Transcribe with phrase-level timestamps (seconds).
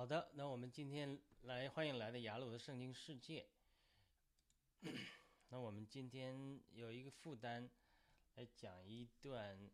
[0.00, 3.46] 好的，那我们今天来欢迎来到雅鲁的圣经世界。
[5.50, 7.68] 那我们今天有一个负担
[8.36, 9.70] 来讲一段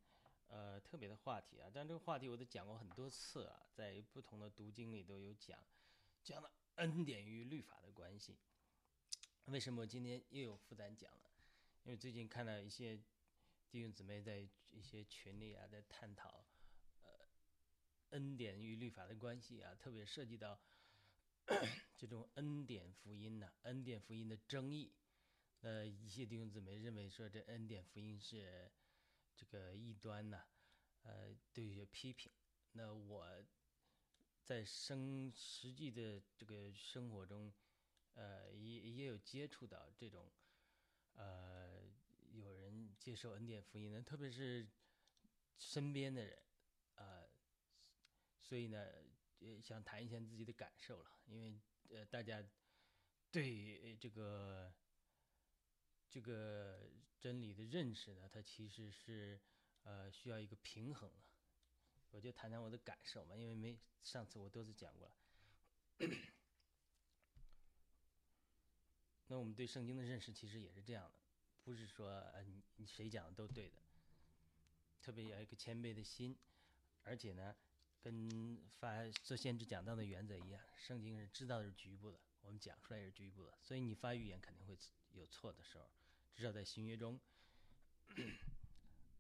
[0.49, 5.65] 呃特别的话题啊，但这个话题我都讲过很多次啊，在不同的读经里都有讲，
[6.25, 8.37] 讲了恩典与律法的关系。
[9.45, 11.31] 为什么我今天又有负担讲了？
[11.85, 12.99] 因为最近看到一些
[13.71, 16.45] 弟兄姊妹在一些群里啊，在探讨
[18.11, 20.61] 恩典与律法的关系啊，特别涉及到
[21.97, 24.93] 这种恩典福音呐、恩典福音的争议。
[25.61, 28.71] 呃，一些弟兄姊妹认为说这恩典福音是
[29.35, 30.45] 这个异端呐，
[31.03, 32.31] 呃，都有些批评。
[32.73, 33.27] 那我
[34.45, 37.53] 在生实际的这个生活中，
[38.15, 40.31] 呃，也也有接触到这种，
[41.15, 41.83] 呃，
[42.33, 44.69] 有人接受恩典福音的，特别是
[45.59, 46.39] 身边的人，
[48.49, 48.87] 所以呢，
[49.41, 51.59] 也想谈一下自己的感受了，因为
[51.91, 52.43] 呃，大家
[53.31, 54.73] 对这个。
[56.09, 56.89] 这个
[57.21, 59.39] 真理的认识呢，它其实是
[59.83, 61.17] 呃需要一个平衡的。
[62.11, 65.17] 我就谈谈我的感受嘛，因为没上次我都是讲过了。
[69.27, 71.19] 那我们对圣经的认识其实也是这样的，
[71.65, 72.43] 不是说呃
[72.87, 73.83] 谁讲的都对的，
[75.03, 76.39] 特别要一个谦卑的心，
[77.03, 77.55] 而且呢，
[78.07, 84.79] 跟发做先知讲道的原则一样，圣经是知道的是局部的，我们讲出来也是局部的，所以你发预言肯定会
[85.11, 85.91] 有错的时候。
[86.33, 87.19] 至少在新约中，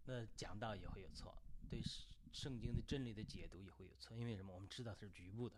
[0.04, 1.36] 那讲道也会有错，
[1.68, 1.82] 对
[2.32, 4.54] 圣经的真理的解读也会有错，因为什么？
[4.54, 5.56] 我们知道是局部的，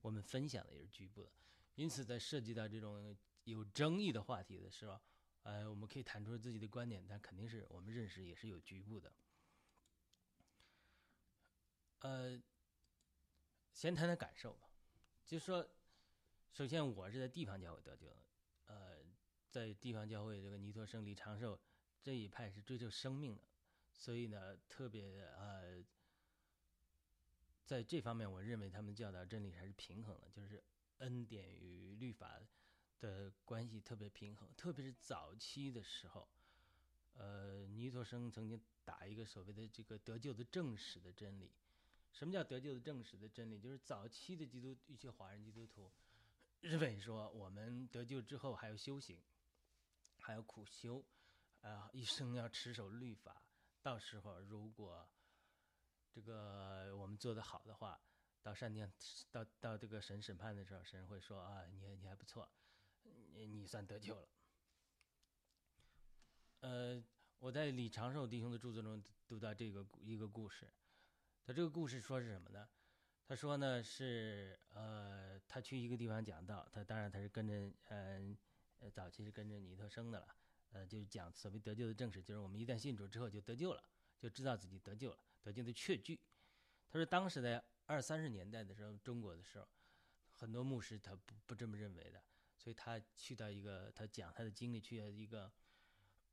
[0.00, 1.32] 我们分享的也是局部的，
[1.74, 5.00] 因此在涉及到这种有争议的话题的时候，
[5.42, 9.12] 呃，我们可以谈出自己的观点，但肯定是我们认识也是有局部的。
[12.00, 12.40] 呃，
[13.72, 14.68] 先谈谈感受吧，
[15.26, 15.68] 就说，
[16.52, 18.16] 首先我是在地方教会得救的，
[18.66, 19.02] 呃。
[19.52, 21.60] 在地方教会，这个尼托生、李长寿
[22.02, 23.42] 这一派是追求生命的，
[23.92, 25.84] 所以呢，特别呃，
[27.66, 30.64] 在这方面，我认为他们教导真理还是平衡的，就是
[31.00, 32.40] 恩典与律法
[32.98, 34.48] 的关系特别平衡。
[34.56, 36.26] 特别是早期的时候，
[37.12, 41.52] 呃，尼托生曾经打一个所谓的这个得救的正史的真理。
[42.12, 43.58] 什么叫得救的正史的真理？
[43.58, 45.90] 就是早期的基督一些华人基督徒
[46.60, 49.20] 认为说，我们得救之后还要修行。
[50.24, 51.04] 还有苦修，
[51.62, 53.42] 呃，一生要持守律法。
[53.82, 55.04] 到时候如果
[56.12, 58.00] 这个我们做得好的话，
[58.40, 58.92] 到上天
[59.32, 62.48] 到到这个神审判的时候，神会说啊，你你还不错，
[63.32, 64.28] 你你算得救了。
[66.60, 67.02] 呃，
[67.40, 70.72] 我在李长寿弟兄的著作中读到这个一个故事，
[71.44, 72.68] 他这个故事说是什么呢？
[73.26, 78.36] 他说呢是呃，他去一个地方讲道，他当然他是跟着嗯。
[78.96, 80.34] 早期是跟着尼特生的了，
[80.72, 83.84] 呃，就是讲所谓得救的正史，就是我们一旦信主之后就得救了，
[84.18, 86.18] 就知道自己得救了，得救的确据。
[86.90, 89.68] 他说，当时在二三十年代的时候，中国的时候，
[90.32, 92.20] 很多牧师他不不这么认为的，
[92.58, 95.52] 所以他去到一个，他讲他的经历，去到一个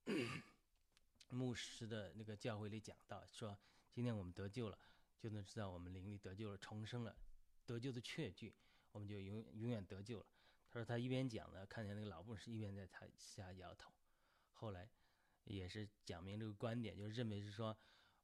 [1.29, 3.55] 牧师的那个教会里讲到，说
[3.91, 4.79] 今天我们得救了，
[5.19, 7.15] 就能知道我们灵力得救了，重生了，
[7.65, 8.55] 得救的确据，
[8.91, 10.25] 我们就永永远得救了。
[10.71, 13.91] 他说：“他一边讲呢，看见那个老牧师一边在他下摇头。
[14.53, 14.89] 后来，
[15.43, 17.75] 也是讲明这个观点，就认为是说，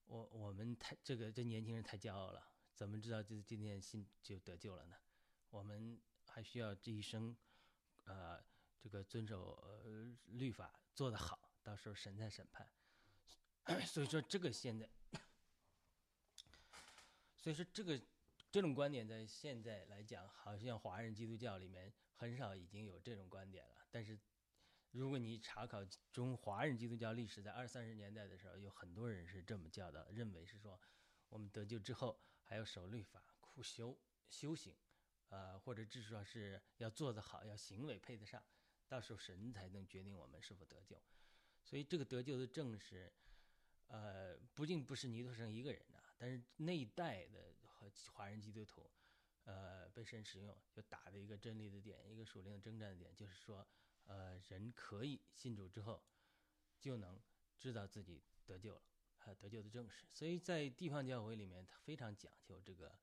[0.05, 4.95] 我我们太这个这年轻人太骄傲了，怎么知道这今天信就得救了呢？
[5.49, 7.35] 我们还需要这一生，
[8.03, 8.39] 呃，
[8.79, 9.53] 这个遵守
[9.83, 12.69] 呃律法做得好，到时候神在审判。
[13.87, 14.87] 所以说这个现在，
[17.45, 18.01] 所以说这个。”
[18.51, 23.85] 这种观点在现在来讲，好像华人基督教里面很少已经有这种观点了。
[23.91, 24.17] 但是，
[24.91, 25.83] 如果你查考
[26.13, 30.79] 中华人基督教历史，在二三十年代的时候，有很多人是这么教导，认为是说，
[31.27, 33.99] 我们得救之后还要守律法、苦修、
[34.29, 34.73] 修行，
[35.27, 38.41] 呃，或者至少是要做得好，要行为配得上，
[38.87, 40.95] 到时候神才能决定我们是否得救。
[41.65, 43.11] 所以，这个得救的正是。
[43.87, 45.79] 呃，不仅不是尼托生一个人，
[46.17, 48.89] 但是那一代的和华人基督徒，
[49.43, 53.67] 呃，被神使用，就打的一个真理的点，一个属灵的征战的点，就是说，
[54.05, 56.03] 呃，人可以信主之后，
[56.79, 57.21] 就能
[57.57, 58.81] 知道自己得救了，
[59.19, 60.07] 呃，得救的正史。
[60.11, 62.97] 所以在地方教会里面，他非常讲究这个，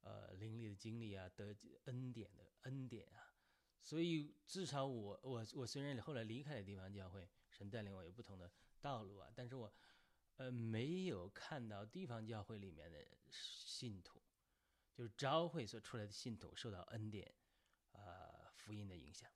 [0.00, 3.34] 呃，灵力的经历啊，得恩典的恩典啊。
[3.80, 8.50] 所以至少我我我虽然后来离开了地方教会，神带领我有不同的。
[8.80, 9.72] 道路啊，但是我，
[10.38, 14.22] 呃，没有看到地方教会里面的信徒，
[14.94, 17.34] 就是昭会所出来的信徒受到恩典，
[17.92, 19.28] 呃，福音的影响，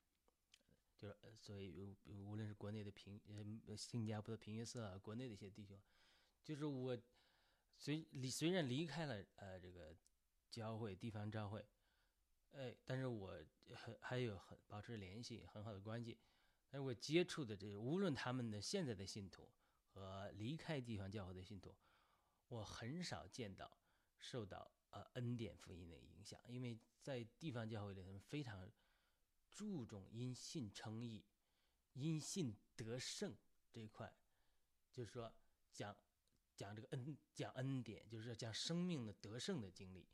[0.97, 3.21] 就是所以无论是国内的平
[3.67, 5.77] 呃新加坡的平约瑟啊，国内的一些弟兄，
[6.45, 6.97] 就是我
[7.77, 9.97] 虽离虽然离开了呃这个
[10.51, 11.67] 教会地方教会，
[12.53, 13.37] 哎，但是我
[13.75, 16.17] 还还有很保持联系很好的关系，
[16.71, 19.51] 但是我接触的这无论他们的现在的信徒
[19.93, 21.75] 和离开地方教会的信徒，
[22.49, 23.79] 我很少见到
[24.19, 24.73] 受到。
[24.93, 28.71] 呃，恩典福音的影响，因为在地方教会里，他们非常
[29.51, 31.25] 注重因信称义、
[31.95, 33.35] 因信得胜
[33.71, 34.15] 这一块，
[34.91, 35.33] 就是说
[35.73, 35.97] 讲
[36.55, 40.07] 讲这个恩讲恩典，就是讲生命的得胜的经历。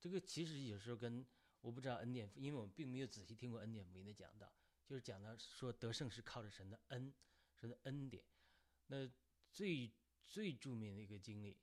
[0.00, 1.24] 这个其实有时候跟
[1.60, 4.52] 我不知道恩典，因为我们并没有仔细听过恩典福音的讲道，
[4.84, 7.14] 就是讲到说得胜是靠着神的恩，
[7.54, 8.24] 神的恩典。
[8.88, 9.08] 那
[9.54, 9.90] 最
[10.26, 11.56] 最著名的一个经历。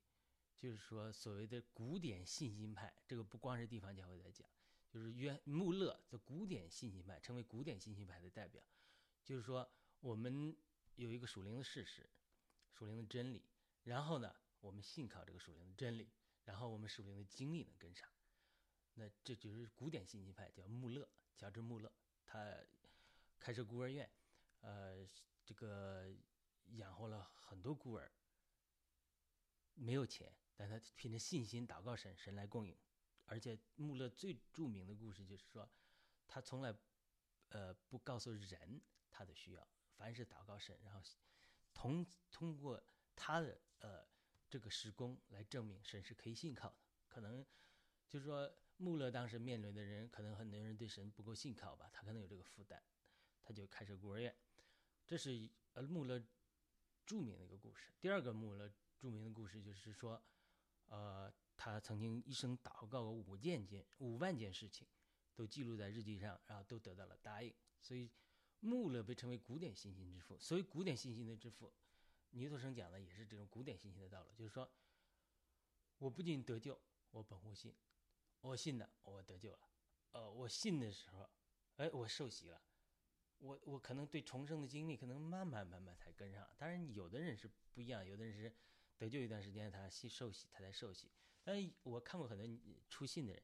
[0.57, 4.47] 就是说，所谓的古典信心派，这个不光是地方教会在讲，
[4.87, 8.61] 就是约穆勒的古典信心派，成为古典信心派的代表。
[9.25, 9.67] 就是说，
[10.01, 10.55] 我们
[10.97, 12.07] 有一个属灵的事实，
[12.73, 13.43] 属灵的真理，
[13.85, 16.11] 然后呢，我们信靠这个属灵的真理，
[16.45, 18.07] 然后我们属灵的经历能跟上。
[18.93, 21.91] 那这就是古典信心派，叫穆勒，乔治穆勒，
[22.27, 22.55] 他
[23.39, 24.07] 开设孤儿院，
[24.59, 25.07] 呃，
[25.43, 26.13] 这个
[26.67, 28.11] 养活了很多孤儿，
[29.73, 30.33] 没有钱。
[30.55, 32.77] 但他凭着信心祷告神，神来供应。
[33.25, 35.67] 而且穆勒最著名的故事就是说，
[36.27, 36.77] 他从来，
[37.49, 41.01] 呃，不告诉人他的需要，凡是祷告神，然后
[41.73, 42.83] 通通过
[43.15, 44.05] 他的呃
[44.49, 46.75] 这个施工来证明神是可以信靠的。
[47.07, 47.43] 可能
[48.07, 52.83] 就是说穆勒当时面临的人，可能很多人对神不够信靠吧，他可能有这个负担，
[53.41, 54.35] 他就开设孤儿院。
[55.07, 56.21] 这是呃穆勒
[57.05, 57.91] 著名的一个故事。
[57.99, 60.21] 第二个穆勒著名的故事就是说。
[60.87, 64.85] 呃，他曾经一生祷告过五件件、五万件事情，
[65.33, 67.55] 都记录在日记上，然后都得到了答应。
[67.79, 68.11] 所以，
[68.59, 70.37] 穆勒被称为古典信心之父。
[70.37, 71.73] 所以，古典信心的之父，
[72.31, 74.69] 尼托生讲的也是这种古典信心的道路，就是说，
[75.97, 76.77] 我不仅得救，
[77.11, 77.73] 我本乎信，
[78.41, 79.69] 我信的，我得救了。
[80.11, 81.29] 呃，我信的时候，
[81.77, 82.61] 哎，我受洗了，
[83.41, 86.47] 我我可能对重生的经历可能慢慢慢慢才跟上。
[86.57, 88.53] 当然，有的人是不一样，有的人是。
[88.97, 91.09] 得救一段时间，他信受洗，他才受洗。
[91.43, 92.47] 但是我看过很多
[92.87, 93.41] 出信的人，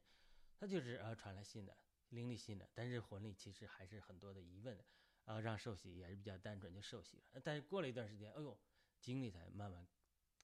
[0.56, 1.76] 他就是啊传了信的，
[2.10, 4.84] 灵力信的，但是魂力其实还是很多的疑问的，
[5.24, 7.40] 啊让受洗也是比较单纯就受洗了。
[7.42, 8.56] 但是过了一段时间，哎呦，
[9.00, 9.84] 经历才慢慢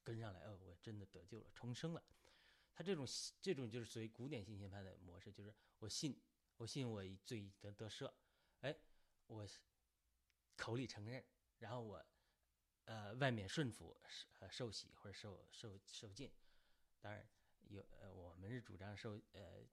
[0.02, 2.02] 跟上来，哦，我真的得救了，重生了。
[2.74, 3.06] 他这种
[3.40, 6.20] 这种就是属于古典信心派的模式，就是我信，
[6.56, 8.12] 我信我罪得得赦，
[8.62, 8.76] 哎，
[9.26, 9.46] 我
[10.56, 11.24] 口里承认，
[11.58, 12.04] 然后我。
[12.86, 13.96] 呃，外面顺服
[14.40, 16.30] 呃受洗或者受受受浸，
[17.00, 17.26] 当然
[17.62, 19.64] 有呃我们是主张受呃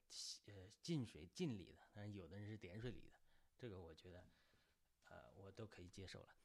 [0.46, 3.18] 呃浸水浸礼的，但是有的人是点水礼的，
[3.58, 4.26] 这个我觉得
[5.10, 6.36] 呃我都可以接受了。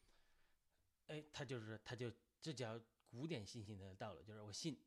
[1.06, 4.84] 哎，他就是他就这叫古典信心的道路，就是我信，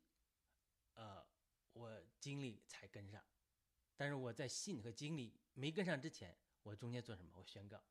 [0.92, 1.26] 呃
[1.72, 3.24] 我经历才跟上，
[3.96, 7.32] 但是我在信和经历没跟上之前，我中间做什么？
[7.38, 7.82] 我宣告。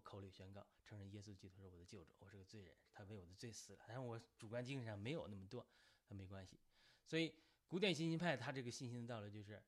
[0.00, 3.84] 口里宣告，承认耶稣基督是我的救主，我是个罪人，他为我的罪死了。
[3.86, 5.66] 但是我主观精神上没有那么多，
[6.08, 6.58] 那没关系。
[7.04, 7.34] 所以
[7.66, 9.62] 古典信心派他这个信心的道路就是，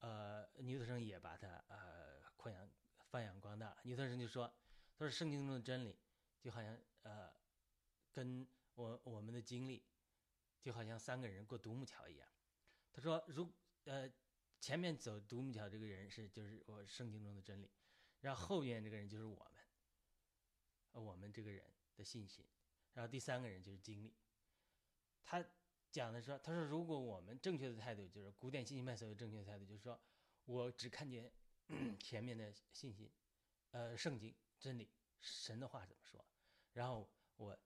[0.00, 2.68] 呃，尼特生也把他呃扩扬
[3.10, 3.76] 发扬光大。
[3.82, 4.46] 尼特生就说，
[4.96, 5.98] 他说圣经中的真理
[6.40, 7.30] 就好像呃，
[8.12, 9.84] 跟我我们的经历
[10.60, 12.28] 就好像三个人过独木桥一样。
[12.92, 13.50] 他说，如
[13.84, 14.10] 呃
[14.60, 17.70] 前面走独木桥这个人是就是我圣经中的真理。
[18.20, 19.57] 然后后面这个人就是我们，
[20.98, 21.64] 我们这个人
[21.96, 22.44] 的信心。
[22.92, 24.14] 然后第三个人就是经历。
[25.22, 25.44] 他
[25.90, 30.00] 讲的说，他说如果我们正确的态度就是古典信心派所有正确的态度，就是说
[30.44, 31.30] 我只看见
[32.00, 33.10] 前面的信心，
[33.70, 34.88] 呃，圣经真理，
[35.20, 36.24] 神的话怎么说，
[36.72, 37.58] 然后我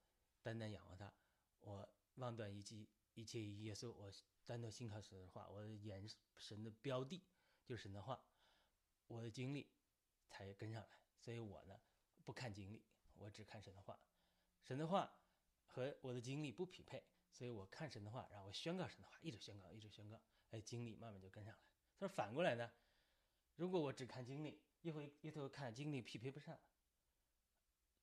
[0.43, 1.13] 单单仰望他，
[1.61, 4.13] 我望断一切一切耶稣，我
[4.45, 7.23] 单单信靠神的话，我的眼神的标的
[7.65, 8.23] 就是神的话，
[9.07, 9.69] 我的经历。
[10.35, 11.79] 才跟上来，所以我呢
[12.25, 12.83] 不看经历，
[13.15, 13.99] 我只看神的话。
[14.63, 15.13] 神的话
[15.67, 21.61] 和我的经历不匹配，所以我看神的话，然后我宣告神的话，一直宣告，一直宣告，哎，经历慢慢就跟上来。
[21.99, 22.71] 他说反过来呢，
[23.57, 26.59] 如果我只看经历，一回一头看经历匹配不上，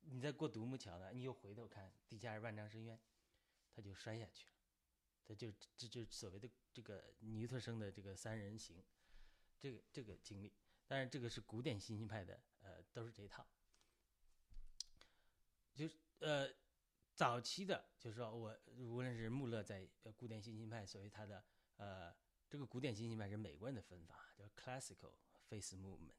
[0.01, 3.00] 你再过独木桥呢，你又回头看底下是万丈深渊，
[3.72, 4.54] 他就摔下去了。
[5.25, 8.84] 他就这就所谓的这个尼特生的这个三人行，
[9.60, 10.51] 这个这个经历。
[10.88, 13.46] 但是这个是古典信心派的，呃，都是这一套。
[15.80, 16.54] 就是呃，
[17.16, 21.42] 早期的，就是说我无论是穆勒在古典信心派，所谓他的
[21.78, 22.14] 呃
[22.50, 25.14] 这个古典新兴派是美国人的分法，叫 Classical
[25.50, 26.18] Faith Movement。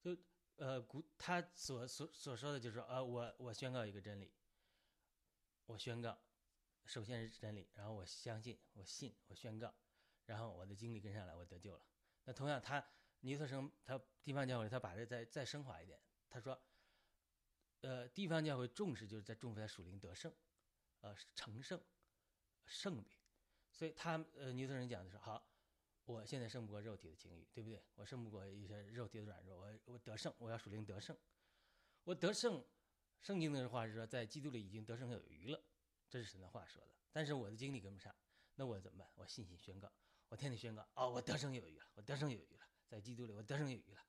[0.00, 0.16] 就
[0.58, 4.32] 呃古他所所所说的就是说，呃我我宣告一个真理，
[5.66, 6.16] 我宣告，
[6.86, 9.74] 首先是真理，然后我相信，我信，我宣告，
[10.26, 11.84] 然后我的经历跟上来，我得救了。
[12.26, 12.86] 那同样，他
[13.22, 16.56] 尼特生他地方教会他把这再再升华一点，他说，
[17.84, 20.32] 呃地方教会重视就是在重视在属灵得胜，
[21.00, 21.80] 呃成圣，
[22.66, 23.06] 胜利。
[23.70, 25.50] 所以他呃尼特人讲的是好。
[26.06, 27.82] 我现在胜不过肉体的情欲，对不对？
[27.94, 31.16] 我胜不过一些肉体的软弱，我我得胜，我要属灵得胜，
[32.04, 32.62] 我得胜。
[33.22, 35.64] 圣经的话是说，在基督里已经得胜有余了，
[36.10, 36.94] 这是神的话说的。
[37.10, 38.14] 但是我的经历跟不上，
[38.56, 39.10] 那我怎么办？
[39.14, 39.90] 我信心宣告，
[40.28, 44.06] 我天天宣告，哦，我得胜有余了，我得胜有余了，在基督里我得胜有余了，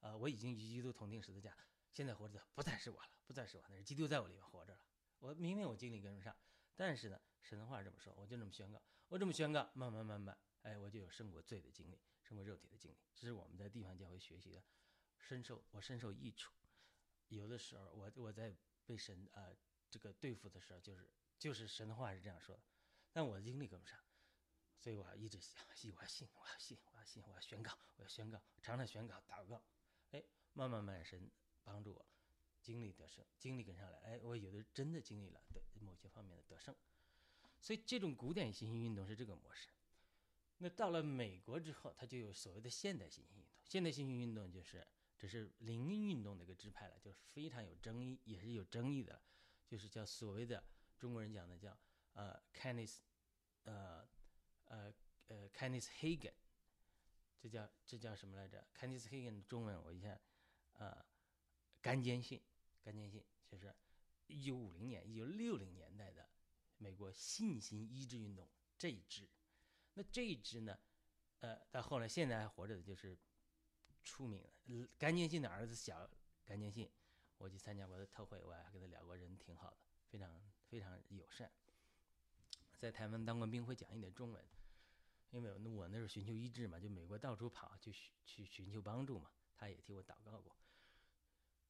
[0.00, 1.56] 呃，我已经与基督同定十字架，
[1.92, 4.80] 现在活着的不再是我了，不再是我，那是基督在我里面活着了。
[5.18, 6.36] 我明明我经历跟不上，
[6.76, 10.38] 但是呢，神的话这么说，我就这么宣告，我这么宣告，慢慢慢慢。
[10.62, 14.62] 哎，我就有胜过罪的经历，胜过肉体的经历，这是我们在地方教会学习的，
[15.18, 16.52] 深受我深受益处。
[17.28, 18.54] 有的时候，我我在
[18.84, 19.56] 被神呃
[19.88, 22.62] 这个对付的时候，就是就是神的话是这样说的，
[23.12, 23.98] 但我的经历跟不上，
[24.78, 25.70] 所以我要一直想，我
[26.02, 29.62] 要信，我要信，我要信，我要宣告，我要宣告，常常宣告祷告，
[30.10, 31.30] 哎，慢慢慢神
[31.68, 32.06] 帮助我
[32.62, 36.74] 经历得胜，经历跟上来，哎，我有的真的经历了的某些方面的得胜，
[37.60, 39.68] 所以这种古典新兴运动是这个模式。
[40.58, 43.52] 那到了美国之后，它就有所谓的现代新兴运动。
[43.64, 49.22] 现代新兴运动就是，这是灵恩运动的一个支派了，就是非常有争议，也是有争议的，
[49.66, 50.64] 就是叫所谓的
[50.98, 51.78] 中国人讲的叫
[52.14, 52.96] 呃 Kenneth，
[53.62, 54.08] 呃
[54.64, 54.92] 呃
[55.26, 56.32] 呃 Kenneth Hagen，
[57.38, 60.18] 这叫这叫什么来着？Kenneth Hagen 的中文我一下，
[60.72, 61.06] 呃，
[61.80, 62.42] 甘坚信，
[62.82, 63.74] 甘坚信就是
[64.26, 66.28] 一九五零年、一九六零年代的
[66.76, 69.28] 美国信心医治运动这一支。
[69.94, 70.78] 那这一支呢，
[71.40, 73.18] 呃，到后来现在还活着的就是
[74.04, 76.08] 出名的甘坚信的儿子小
[76.44, 76.90] 甘坚信，
[77.36, 79.76] 我去参加过他的特会，我还跟他聊过，人挺好的，
[80.08, 81.50] 非常非常友善，
[82.76, 84.44] 在台湾当过兵，会讲一点中文，
[85.30, 87.92] 因为我那时候寻求医治嘛，就美国到处跑去
[88.24, 90.56] 去寻求帮助嘛，他也替我祷告过，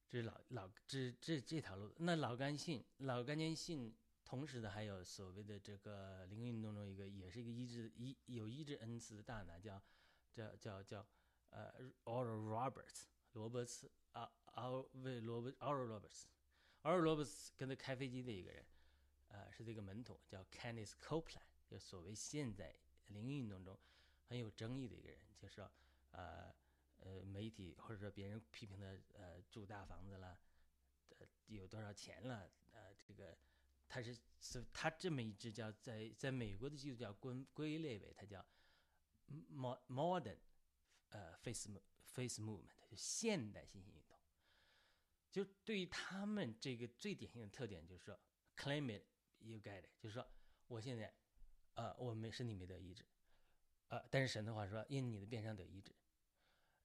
[0.09, 3.95] 这是老老这这这条路，那老甘信老甘坚信。
[4.25, 9.83] 同时呢，还有所谓的这个灵运动中一个，也是一个医治医有医治恩赐的大拿，叫
[10.31, 11.07] 叫叫叫
[11.49, 11.73] 呃
[12.05, 18.67] ，Oral Roberts 罗伯茨啊，奥为罗伯 Oral Roberts，Oral Roberts 跟他开飞机的一个人，
[19.29, 23.79] 呃，是这个门徒，叫 Kenneth Copeland，就所谓现在灵运动中
[24.27, 25.71] 很有争议的一个人，就是说
[26.11, 26.55] 呃
[26.99, 28.87] 呃，媒体或者说别人批评他
[29.19, 30.39] 呃住大房子了，
[31.19, 33.37] 呃有多少钱了，呃这个。
[33.91, 38.45] 他是是，他这么一支叫在在美国的基督教归归类为，他叫
[39.57, 40.37] modern，
[41.09, 41.71] 呃，face
[42.05, 44.19] face movement，就现代新兴运动。
[45.31, 48.21] 就对于他们这个最典型的特点，就是说
[48.59, 49.05] ，claim it
[49.39, 50.31] you get it，就是说，
[50.67, 51.11] 我现在，
[51.73, 53.07] 呃，我没身体没得医治，
[53.87, 55.95] 呃，但是神的话说，因你的变相得医治，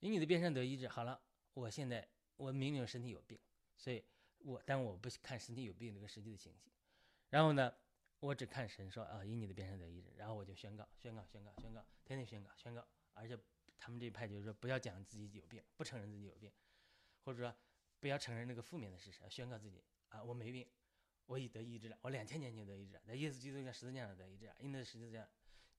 [0.03, 1.17] 以你的变伤得医治，好了，
[1.53, 2.05] 我现在
[2.36, 3.39] 我明明身体有病，
[3.77, 4.03] 所以
[4.39, 6.69] 我但我不看身体有病这个实际的情形。
[7.29, 7.74] 然后呢，
[8.19, 12.86] 我只看神说啊，以你的变成得医治，然后我就宣告，宣告，宣告，宣告，天天宣告，宣告。
[13.13, 13.39] 而且
[13.79, 16.51] 他们这一派就是说，不要讲自己有病，不承认自己有病，
[17.24, 17.55] 或者说
[18.01, 20.67] 不要承认那个负面的事实，宣告自己啊，我没病，
[21.27, 25.25] 我已得医治了，我两千年就得医治了，在耶稣基督在十字架上得医治了，因为十字架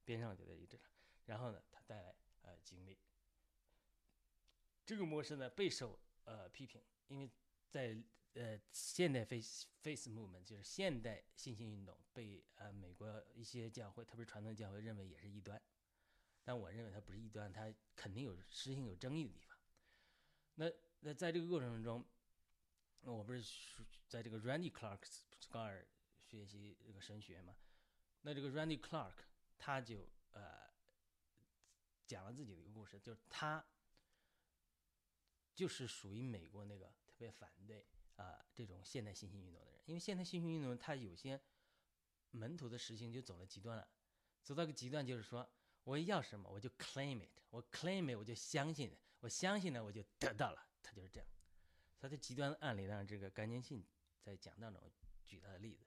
[0.02, 0.83] 边上就得医治了。
[1.26, 2.99] 然后呢，他带来呃经历，
[4.85, 7.31] 这个模式呢备受呃批评，因为
[7.69, 8.03] 在。
[8.37, 15.62] 呃，现代 face face movement 就是现代新兴运动，被呃美国一些教会，特别是传统教会认为也是异端，
[16.43, 19.57] 但我认为它不是异端，它肯定有实行有争议的地方。
[20.57, 22.05] 那那在这个过程中，
[23.03, 23.41] 那我不是
[24.09, 25.07] 在这个 Randy Clark
[25.49, 25.87] 高尔
[26.25, 27.57] 学习这个神学嘛？
[28.23, 29.14] 那这个 Randy Clark
[29.57, 30.69] 他就呃
[32.05, 33.64] 讲了自己的一个故事，就是他
[35.55, 37.87] 就是属于美国那个特别反对。
[38.17, 41.41] 啊，这种现代新兴运动的人，因为现代新兴运动，他有些
[42.31, 43.89] 门徒的实行就走了极端了，
[44.45, 45.45] 走到个极端就是说，
[45.83, 51.29] 我要什么我就 claim it，我 claim it 我就相信，我相信了我就得到了，他就是这样。
[51.99, 53.85] 他的极端的案例让这个甘宁信
[54.23, 54.81] 在讲道中
[55.25, 55.85] 举他的例子，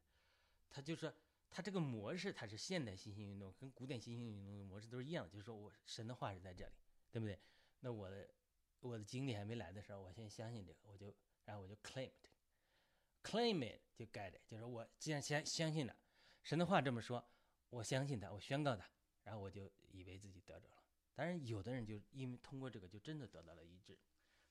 [0.69, 1.13] 他就说
[1.49, 6.73] 他这个模式他是现代新兴运动跟古典新兴运动的模式都是一样的，就是说我神的话是在这里，
[7.09, 7.39] 对不对？
[7.79, 8.29] 那我的
[8.79, 11.15] 我的经历还没来的时候，我先相信这个，我就。
[11.47, 15.95] 然后我就 claim it，claim it 就 get it，就是我既然相相信了
[16.43, 17.25] 神的话这么说，
[17.69, 18.85] 我相信他，我宣告他，
[19.23, 20.83] 然后我就以为自己得着了。
[21.15, 23.97] 当然，有的人就因为通过这个就真的得到了医治，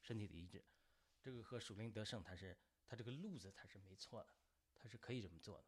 [0.00, 0.64] 身体的医治。
[1.21, 2.56] 这个和属灵得胜，它是
[2.87, 4.28] 它这个路子它是没错的，
[4.75, 5.64] 它是可以这么做的。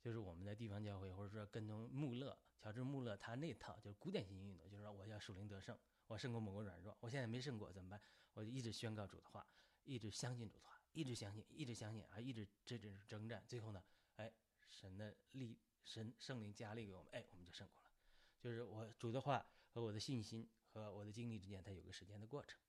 [0.00, 5.76] 就是我们在地方教会，或者说跟踪穆勒、乔治穆勒他那套，就是古典型运动，就是说我要属灵得胜，
[6.12, 7.98] 我胜过某个软弱，我现在没胜过怎么办？
[8.34, 9.46] 我就一直宣告主的话，
[9.84, 13.82] 一直相信主的话，一直相信，一直相信啊，一直这这是征战，最后呢，
[14.16, 14.30] 哎，
[14.68, 17.90] 神的力，神圣灵加力给我们，哎，我们就胜过了。
[18.38, 22.60] 就是我主的话和我的信心和我的经历之间，它有个时间的过程。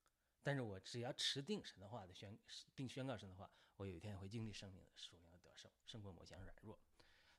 [0.42, 2.38] 但是我只要持定神的话的宣
[2.74, 6.80] 定宣告神的话，我有一天会经历生命的属灵的得胜，胜过某项软弱。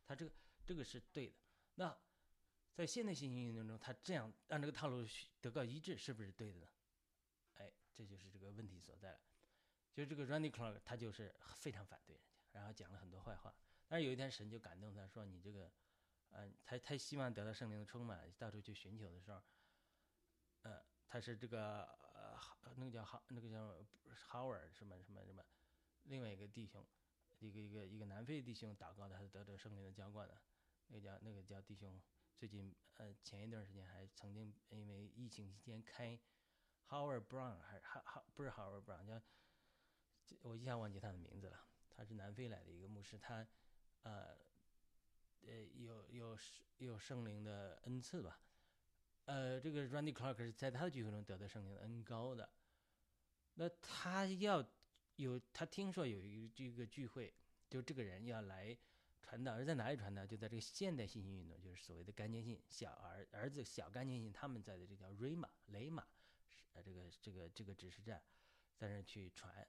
[0.05, 0.31] 他这个
[0.67, 1.35] 这个是对的。
[1.73, 1.97] 那
[2.75, 5.05] 在现代信心运动中，他这样按这个套路
[5.39, 6.67] 得到医治，是不是对的呢？
[7.55, 9.19] 哎，这就是这个问题所在了。
[9.93, 13.55] 就是这个 Randy Clark，他就是非常反对人家，然后讲了很多坏话。
[13.87, 15.71] 但是有一天神就感动他说：“你这个，
[16.31, 19.41] 嗯，他他希望得到圣灵的充满，到处去寻求的时候，
[20.63, 22.37] 呃，他是这个呃，
[22.75, 23.81] 那个叫哈，那个叫
[24.29, 25.45] Howard 什么什么什么，
[26.03, 26.85] 另外一个弟兄。”
[27.39, 30.41] 一个一个一个南非弟兄祷告，他是得到圣灵的浇灌的。
[30.87, 32.01] 那个叫那个叫弟兄，
[32.37, 36.19] 最近呃前一段时间还曾经因为疫情期间开
[36.89, 39.21] Howard Brown 还是哈哈不是 Howard Brown 叫，
[40.41, 41.65] 我一下忘记他的名字了。
[41.95, 43.47] 他是南非来的一个牧师，他
[44.03, 44.37] 呃
[45.45, 46.37] 呃有有
[46.77, 48.39] 有圣灵的恩赐吧。
[49.25, 52.49] 呃，这个 Randy Clark 是在他的聚会中得到圣灵的恩高的。
[53.55, 54.65] 那他要。
[55.17, 57.33] 有他听说有一个这个聚会，
[57.69, 58.77] 就这个人要来
[59.25, 60.23] 传道，而在哪里传道？
[60.25, 66.05] 就在这个现代信息运动，就是所谓的干净性小儿儿子小干净性，他们在的这叫瑞玛雷玛，
[66.73, 68.21] 呃这个这个这个指示站，
[68.77, 69.67] 在那去传，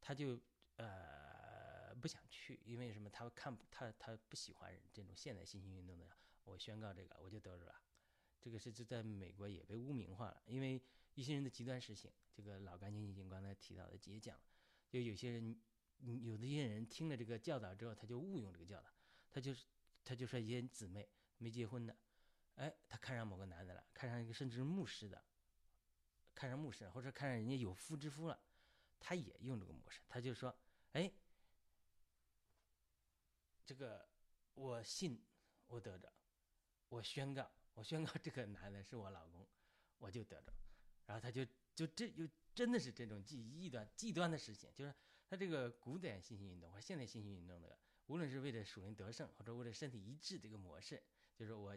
[0.00, 0.40] 他就
[0.76, 3.08] 呃不想去，因为什么？
[3.08, 6.06] 他看他他不喜欢这种现代信息运动的。
[6.44, 7.80] 我宣告这个，我就得着了。
[8.40, 10.82] 这个是就在美国也被污名化了，因为
[11.14, 14.36] 一些人的极端事情，这个老干净性刚才提到的也讲。
[14.88, 15.58] 就有些人，
[16.02, 18.90] 有的一些人听了这个教导之后，他就误用这个教导，
[19.30, 19.64] 他就是，
[20.04, 21.96] 他就说一些姊妹没结婚的，
[22.56, 25.24] 哎，他看上某个男的了，看上一个甚至是牧师的，
[26.34, 28.38] 看上牧师或者看上人家有夫之夫了，
[28.98, 30.54] 他也用这个模式，他就说，
[30.92, 31.12] 哎，
[33.64, 34.08] 这个
[34.54, 35.22] 我信，
[35.68, 36.12] 我得着，
[36.88, 39.46] 我宣告，我宣告这个男的是我老公，
[39.98, 40.52] 我就得着，
[41.06, 42.28] 然后他就就这就。
[42.54, 44.94] 真的是这种极异端、极端的事情，就是
[45.32, 51.02] 他这个古典信息运动和现代信息运动的，无论是为了属灵得胜，或者为了身体一致这个模式，
[51.34, 51.74] 就是我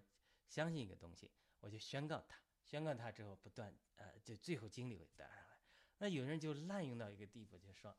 [0.50, 5.58] 相信一个东西，我就宣告它，宣告它之后不断，呃，就最后经历会得上来。
[6.00, 7.96] 那有人就滥用到一个地步，就说，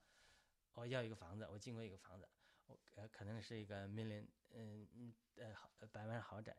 [0.74, 2.28] 我要一个房子，我经过一个房子，
[2.66, 6.54] 我呃可能是一个 million，嗯嗯呃好百万豪宅，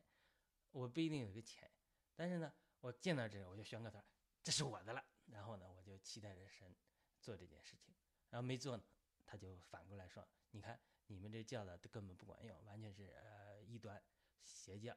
[0.71, 1.71] 我不一定有个钱，
[2.15, 4.03] 但是呢，我见到这个我就宣告它，
[4.41, 5.05] 这是我的了。
[5.27, 6.75] 然后呢，我就期待着神
[7.21, 7.93] 做这件事情，
[8.29, 8.83] 然后没做呢，
[9.25, 14.01] 他就反过来说：“你看，你们这教导都根本不管用，完全是呃异端
[14.43, 14.95] 邪教。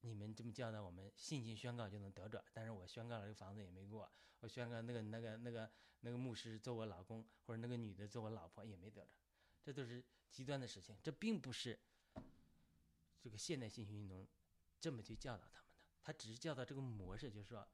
[0.00, 9.12] 你们这么教导我们，信心宣告就能得着，但是我宣告了这个房子也没过，我宣告那个那个那个那个牧师做我老公，或者那个女的做我老婆也没得着，
[9.62, 10.98] 这都是极端的事情。
[11.02, 11.78] 这并不是
[13.20, 14.26] 这个现代信心运动
[14.80, 17.68] 这么去教导他们的，他只是教导这个模式，就是说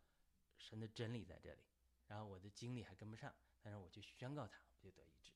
[0.58, 1.62] 神的真理在这里。”
[2.08, 5.32] 然后我的精力还跟不上，但是我去宣告他，就得医治。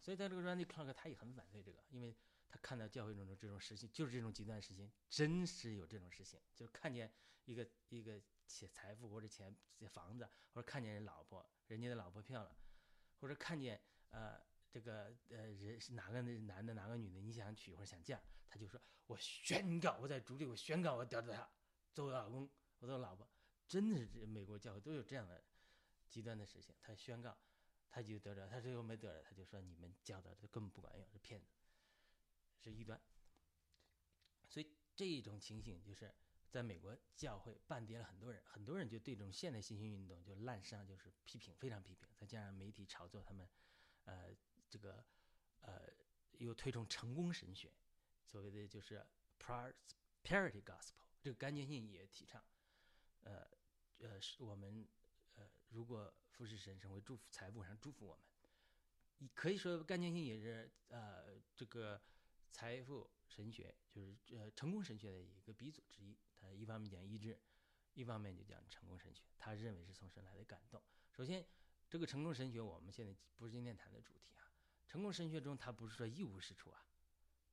[0.00, 2.14] 所以在这个 Randy Clark 他也很反对这个，因为
[2.48, 7.12] 他看到教会中的这种事情，就是这种极端事情，真实有这种事情，就是看见
[7.44, 9.54] 一个一个钱财富或者钱
[9.90, 12.56] 房子，或者看见人老婆，人家的老婆漂亮，
[13.20, 13.80] 或者看见
[14.10, 21.48] 呃这个呃人是哪个男的哪个女的你想娶或者想嫁，他就说我宣告我在主里我宣告我得到他
[21.92, 23.28] 做我老公，我做老婆，
[23.66, 25.42] 真的是美国教会都有这样的。
[26.08, 27.36] 极端的事情，他宣告，
[27.88, 31.46] 他就得着，他最后没得着，他就说你们教导的根本不管用，是骗子，
[32.58, 33.00] 是异端。
[34.48, 36.14] 所以这种情形就是
[36.50, 42.06] 在美国教会半跌了很多人，很多人就对这种现代新兴运动就滥觞，就是批评，非常批评。
[42.14, 43.48] 再加上媒体炒作他们，
[44.04, 44.34] 呃，
[44.68, 45.04] 这个
[45.60, 45.88] 呃
[46.32, 47.72] 又推崇成功神学，
[48.24, 49.04] 所谓的就是
[49.38, 52.44] prosperity gospel，这个干净性也提倡，
[53.22, 53.46] 呃
[54.00, 54.86] 呃是我们。
[55.68, 58.24] 如果富士神神会祝福财富上祝福我们，
[59.18, 62.00] 你可以说干净性也是呃这个
[62.50, 66.16] 财富神学就是呃成功神学的一个鼻祖之一。
[66.38, 67.38] 他一方面讲意志，
[67.94, 69.22] 一方面就讲成功神学。
[69.38, 70.82] 他认为是从神来的感动。
[71.12, 71.44] 首先，
[71.88, 74.44] 这个成功神学我们现在不是今天谈的主题啊。
[74.86, 76.86] 成功神学中，他不是说一无是处啊，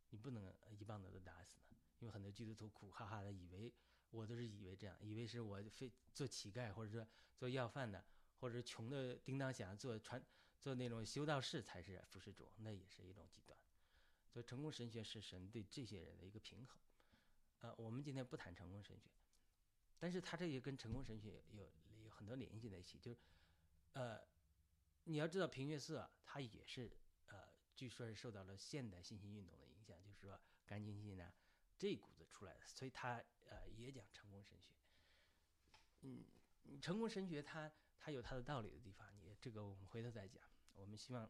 [0.10, 1.78] 你不能一棒子都打死呢。
[2.00, 3.74] 因为很多基督徒苦哈哈的以为
[4.14, 8.06] 我都是以为这样，以为是我非做乞丐，或者说做要饭的，
[8.40, 10.24] 或者穷的叮当响做传
[10.60, 13.58] 做那种修道士才是服侍主，那也是一种极端。
[14.30, 16.80] 所以成功神学是神对这些人的一个平衡。
[17.62, 19.10] 呃，我们今天不谈成功神学，
[19.98, 21.72] 但是他这也跟成功神学有
[22.04, 23.18] 有很多联系在一起，就是
[23.94, 24.20] 呃，
[25.06, 26.92] 你要知道平约瑟他也是
[27.28, 27.40] 呃，
[27.76, 31.34] 据说是受到了现代信息运动的影响，就是说干净性呢
[31.84, 34.72] 这股子出来的，所以他呃也讲成功神学。
[36.00, 36.24] 嗯，
[36.82, 37.70] 成功神学它
[38.00, 40.42] 它有它的道理的地方，你这个我们回头再讲。
[40.76, 41.30] 我们希望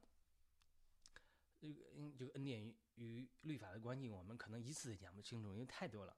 [1.58, 6.16] 这个嗯这个恩典与与律法的关系，我们可能一次也讲不清楚，因为太多了。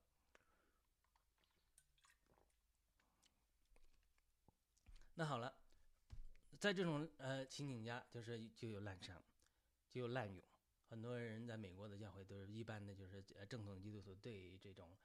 [5.13, 5.57] 那好了，
[6.59, 9.15] 在这种呃情景下，就是就有滥觞，
[9.89, 10.43] 就有滥用。
[10.87, 14.97] 很多人在美国的教会都是一般的，就是呃正统基督徒对于这种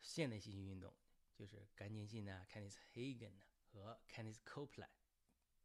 [0.00, 0.94] 现代信息运动，
[1.34, 3.34] 就是干净信呢，Kenneth Hagen
[3.70, 4.88] 和 Kenneth Copeland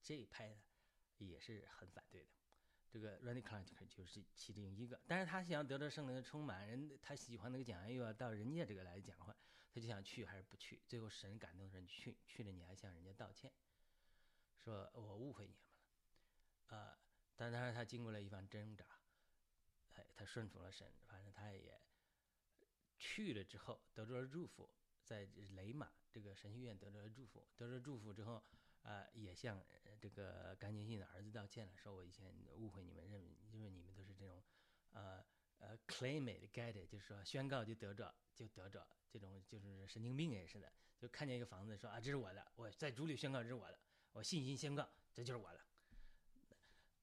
[0.02, 0.58] 这一派的，
[1.18, 2.30] 也是很反对的。
[2.90, 9.36] 这个 Randy Clark 就是其中一个，但是他想得到圣灵的充满，人他喜欢那个讲员又要到人家这个来讲话。
[9.70, 10.82] 他就想去还是不去？
[10.88, 13.52] 最后神感动人去，去了你还向人家道歉，
[14.58, 16.98] 说我误会你们了，呃，
[17.38, 18.84] 但当然他经过了一番挣扎，
[19.93, 21.80] 哎，他顺服了神，反正他也
[22.97, 24.69] 去了之后得到了祝福，
[25.06, 28.43] 在雷马这个神学院得到了祝福，得了祝福之后，
[28.82, 29.63] 啊，也向
[30.00, 34.43] 这个甘宁信的儿子道歉了，说我以前误会你们，认为因为你们都是这种，
[34.91, 35.23] 呃
[35.60, 38.88] 呃，claim it get it，就是说宣告就得着就得着。
[39.10, 43.80] 这种就是神经病也是的，就看见一个房子说啊，这是我的，我在主里宣告这是我的，
[44.12, 45.62] 我信心宣告这就是我的，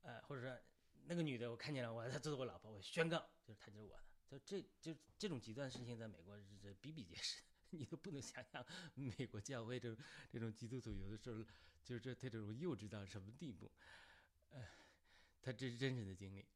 [0.05, 0.59] 呃，或者说
[1.07, 7.43] 那个女的我看见了，我她做我老婆，我宣告就是她就是我的，就这就这种极端事情在美国是比比皆是，
[7.77, 8.65] 你都不能想象
[8.95, 11.45] 美国教会这种这种基督徒有的时候
[11.83, 13.71] 就是这他这种幼稚到什么地步，
[14.51, 14.67] 呃，
[15.43, 16.47] 他这是真实的经历，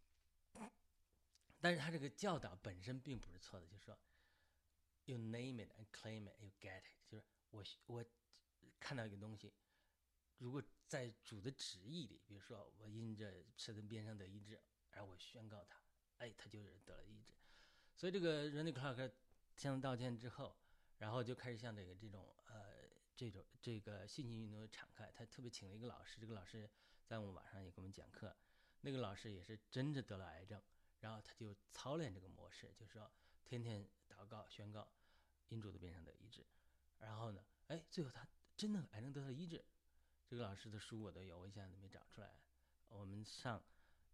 [1.60, 3.98] 但是他这个教导本身并不是错的，就是说。
[5.04, 7.10] You name it and claim it, you get it。
[7.10, 8.04] 就是我我
[8.78, 9.54] 看到一个东西，
[10.36, 14.58] 如果在主的旨意里，比如说我因着车灯边上的医治，
[14.90, 15.78] 而我宣告他，
[16.16, 17.34] 哎，他就是得了医治。
[17.94, 19.12] 所以这个 Randy Clark
[19.54, 20.56] 向他道歉之后，
[20.96, 25.12] 然后就开始向这个这种呃这种这个信心运动敞开。
[25.14, 26.68] 他特别请了一个老师，这个老师
[27.06, 28.34] 在我们网上也给我们讲课。
[28.80, 30.62] 那个老师也是真的得了癌症，
[31.00, 33.10] 然后他就操练这个模式，就是说
[33.44, 34.88] 天天祷告宣告。
[35.50, 36.44] 因主的边上的医治，
[36.98, 39.64] 然后呢，哎，最后他真的癌症得到医治。
[40.28, 42.38] 这个老师的书我都有，我现在都没找出来。
[42.88, 43.62] 我们上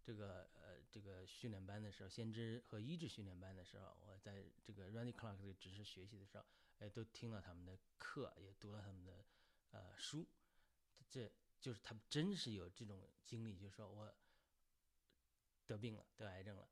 [0.01, 6.45] 这个呃这个训练班的时候，先知和医治训练班的时候，我在这个 Randy Clark 的知识学习的时候，
[6.79, 9.25] 哎，都听了他们的课，也读了他们的
[9.71, 10.25] 呃书。
[11.09, 14.15] 这就是他们真是有这种经历，就是说我
[15.67, 16.69] 得病了，得癌症了。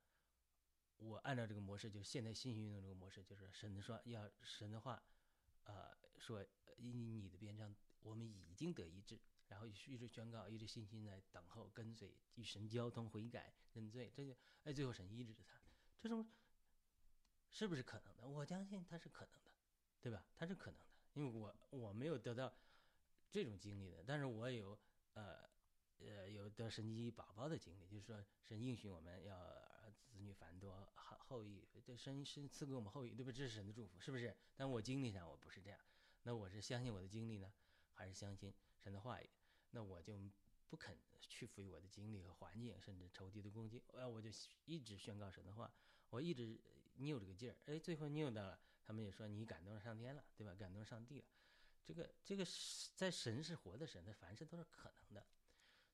[0.99, 5.03] 我按照这个模式，就是现代信息运动这个模式，就是神的说要神的话，
[5.65, 6.45] 呃，说
[6.77, 9.19] 因你的边上，我们已经得医治，
[9.53, 15.45] 然后一直宣告，一直信心在等候跟随，与神交通悔改认罪，这就哎，最后神医治他，
[15.99, 16.27] 这种
[17.51, 18.27] 是不是可能的？
[18.27, 19.51] 我相信他是可能的，
[20.01, 20.25] 对吧？
[20.35, 22.51] 他是可能的，因为我我没有得到
[23.29, 24.77] 这种经历的，但是我有
[25.13, 25.47] 呃
[25.99, 29.63] 呃有得神机宝宝的经历，就是说神应许我们要。
[30.13, 33.35] 子女繁多，后后裔这神神赐给我们后裔，对不对？
[33.35, 34.35] 这是神的祝福，是不是？
[34.55, 35.79] 但我经历上我不是这样，
[36.21, 37.51] 那我是相信我的经历呢，
[37.93, 39.29] 还是相信神的话语？
[39.73, 40.17] 那我就
[40.69, 44.29] 不肯屈服于我的经历和环境，甚至仇敌的攻击，呃，我就
[44.65, 45.71] 一直宣告神的话，
[46.09, 46.57] 我一直
[46.97, 50.55] 拗这个劲儿，哎，最后拗到了，他们也说你感动上天了，对吧？
[50.55, 51.25] 感动上帝了，
[51.83, 52.45] 这个这个
[52.95, 55.25] 在神是活的神，他凡事都是可能的，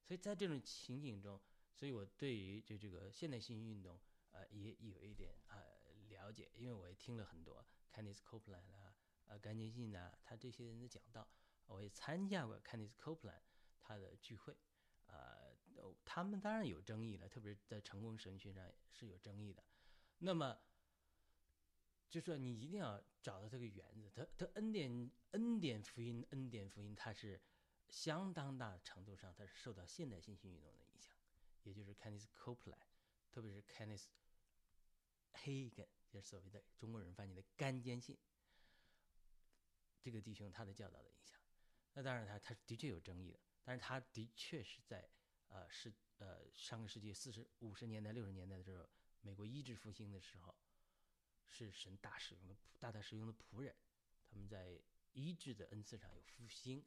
[0.06, 1.42] 所以在这种情景中。
[1.72, 3.98] 所以，我对于就这个现代性运动，
[4.32, 5.56] 呃，也有一点呃
[6.10, 8.94] 了解，因为我也听了很多 Kenneth Copeland 啊，
[9.28, 11.26] 呃，甘宁信呐，他这些人的讲道，
[11.68, 13.40] 我也参加过 Kenneth Copeland
[13.90, 14.56] 他的聚会，
[15.08, 15.52] 呃，
[16.06, 19.64] 他们当然有争议了，特别是在成功神学上是有争议的。
[20.20, 20.60] 那么，
[22.08, 27.42] 就说你一定要找到这个原则，他他恩典恩典福音恩典福音，它是
[27.88, 31.12] 相当大程度上，它是受到现代信息运动的影响。
[31.64, 32.86] 也就是 Kenneth Copeland，
[33.32, 34.06] 特别是 Kenneth
[35.34, 38.20] Hagen，就是所谓的中国人翻译的“干坚信”，
[40.00, 41.40] 这个弟兄他的教导的影响。
[41.94, 45.10] 那当然，他他的确有争议的，但是他的确是在
[45.48, 48.90] 呃是呃上个世纪四十五十年代六十年代的时候，
[49.22, 50.56] 美国医治复兴的时候，
[51.46, 53.76] 是神大使用的大大使用的仆人，
[54.30, 54.80] 他们在
[55.14, 56.86] 医治的恩赐上有复兴，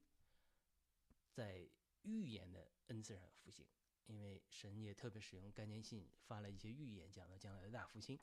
[1.33, 1.69] 在
[2.03, 3.67] 预言的恩赐上有复兴，
[4.07, 8.19] 因为神也特别使用概念信发了一些预言，讲到将来的大复兴，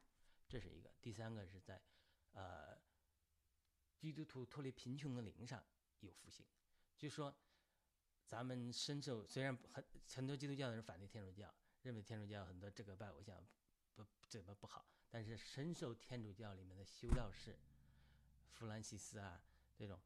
[0.48, 0.94] 这是一个。
[1.02, 1.82] 第三个是在
[2.32, 2.78] 呃
[3.98, 5.64] 基督徒脱离贫穷的灵上
[6.00, 6.46] 有复兴，
[6.98, 7.36] 就说
[8.30, 9.84] 咱们深受虽然很
[10.16, 13.46] 很多基督教的人反对天主教，认为天主教很多这个拜偶像
[13.96, 17.58] 不怎么不好，但是深受天主教里面的修道士
[18.52, 19.42] 弗兰西斯啊
[19.76, 20.00] 这种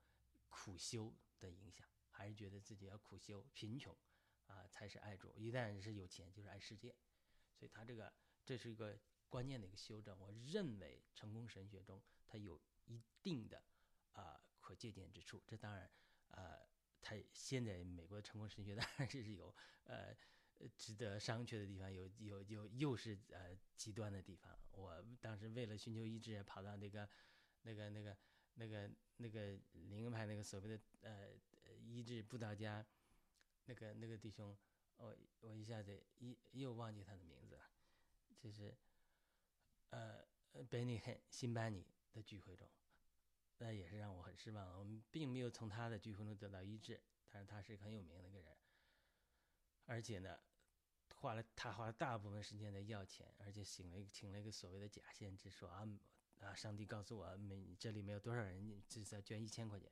[0.49, 1.85] 苦修的影响。
[2.15, 3.97] 还是觉得自己要苦修，贫穷，
[4.45, 5.35] 啊，才是爱主。
[5.35, 6.95] 一旦是有钱，就是爱世界。
[7.55, 8.13] 所以他这个
[8.45, 8.95] 这是一个
[9.29, 10.15] 关键的一个修正。
[10.19, 13.63] 我认为成功神学中，它有一定的
[14.11, 15.41] 啊可借鉴之处。
[15.47, 15.89] 这当然，
[16.27, 16.59] 呃，
[17.03, 20.15] 他现在美国的成功神学当然是有呃
[20.75, 24.57] 值得商榷的地方，有有有又是呃极端的地方。
[24.71, 27.07] 我当时为了寻求医治，跑到那个
[27.61, 28.17] 那个那个
[28.55, 31.29] 那个那个灵恩派那个所谓的呃。
[31.85, 32.85] 医治布道家，
[33.65, 34.57] 那个那个弟兄，
[34.95, 37.69] 我我一下子一又忘记他的名字了，
[38.39, 38.73] 就是
[39.89, 40.23] 呃
[40.69, 42.67] 贝尼汉辛班尼的聚会中，
[43.63, 44.77] 那也是让我很失望。
[44.77, 48.57] 我们并没有从他的聚会中得到医治，但是他是很有名的一个人，
[49.85, 50.37] 而且呢，
[51.15, 55.87] 花了他花了大部分时间在要钱，而且请了一个请了一个所谓的假先知说啊
[56.41, 59.89] 啊，上帝告诉我，每这里面有多少人，至少捐一千块钱。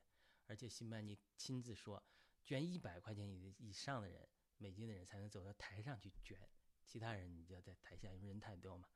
[0.48, 2.04] 而且辛巴尼亲自说，
[2.44, 6.38] 捐一百块钱以以上的人，美金的人才能走到台上去捐，
[6.86, 8.90] 其他人你就要在台下，因为人太多嘛。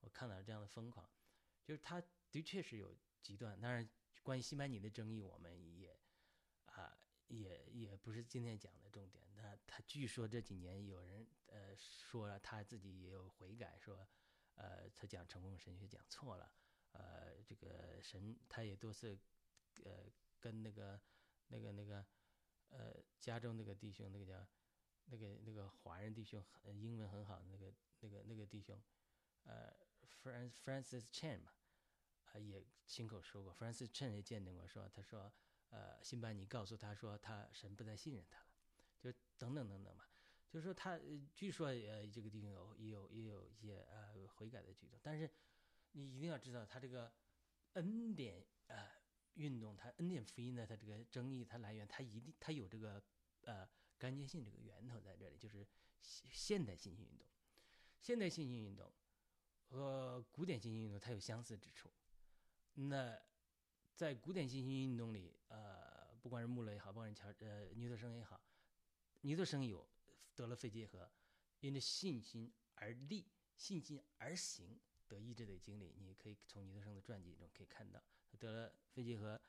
[0.00, 1.06] 我看到这样的疯狂，
[1.62, 3.60] 就是他的确是有极端。
[3.60, 3.86] 当然，
[4.28, 5.98] 关于西班尼的争议，我们也
[6.66, 9.24] 啊也也不是今天讲的重点。
[9.34, 14.06] 那他据说这几年有人呃说了他自己也有悔改，说
[14.56, 16.52] 呃他讲成功神学讲错了，
[16.92, 19.18] 呃这个神他也多次
[19.84, 20.04] 呃。
[20.40, 21.00] 跟那个、
[21.48, 22.06] 那个、那个，
[22.68, 24.46] 呃，加州那个弟兄，那个叫
[25.06, 26.40] 那个、那个华人弟兄，
[26.74, 28.80] 英文很好的那个、那个、那个弟兄，
[29.42, 29.74] 呃
[30.22, 31.50] ，Francis Francis Chen 嘛，
[32.36, 35.32] 也亲口说过，Francis Chen 也见证过，说他说，
[35.70, 38.46] 呃，辛巴尼告诉他说，他神不再信任他了，
[38.98, 40.04] 就等等等等嘛，
[40.50, 40.98] 就是说他
[41.32, 45.30] 据说呃这个地方有也有也有一些呃悔改的举动，但是
[45.92, 47.12] 你一定要知道他这个
[47.74, 48.92] 恩典啊。
[49.34, 53.00] 运动，它恩典福音的它这个争议，它来源，它一定它有这个
[53.42, 53.64] 呃
[53.96, 55.64] 干净性这个源头在这里，就是
[56.00, 57.24] 现现代信心运动，
[58.00, 58.92] 现代信心运动
[59.68, 61.88] 和古典信心运动它有相似之处。
[62.80, 63.20] 那
[63.96, 68.40] 在古典信心运动里，呃，不管是穆勒也好，不管是乔呃尼特生也好，
[69.22, 69.84] 尼特生有
[70.36, 71.10] 得了肺结核，
[71.58, 78.00] 因着信心而立，信心而行得医治的经历，你可以从尼特生的传记中可以看到。
[78.30, 79.40] 他得了肺结核，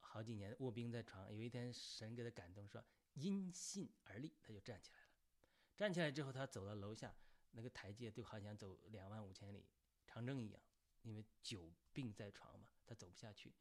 [0.00, 1.32] 好几年卧病在床。
[1.32, 2.84] 有一天，神给他感动，说
[3.14, 5.08] ：“因信而立。”他就站起来了。
[5.74, 7.16] 站起来之后，他走到楼下，
[7.52, 9.64] 那个台阶就好像走两万五千里
[10.06, 10.62] 长征一样，
[11.02, 13.52] 因为久病在床嘛，他走不下去。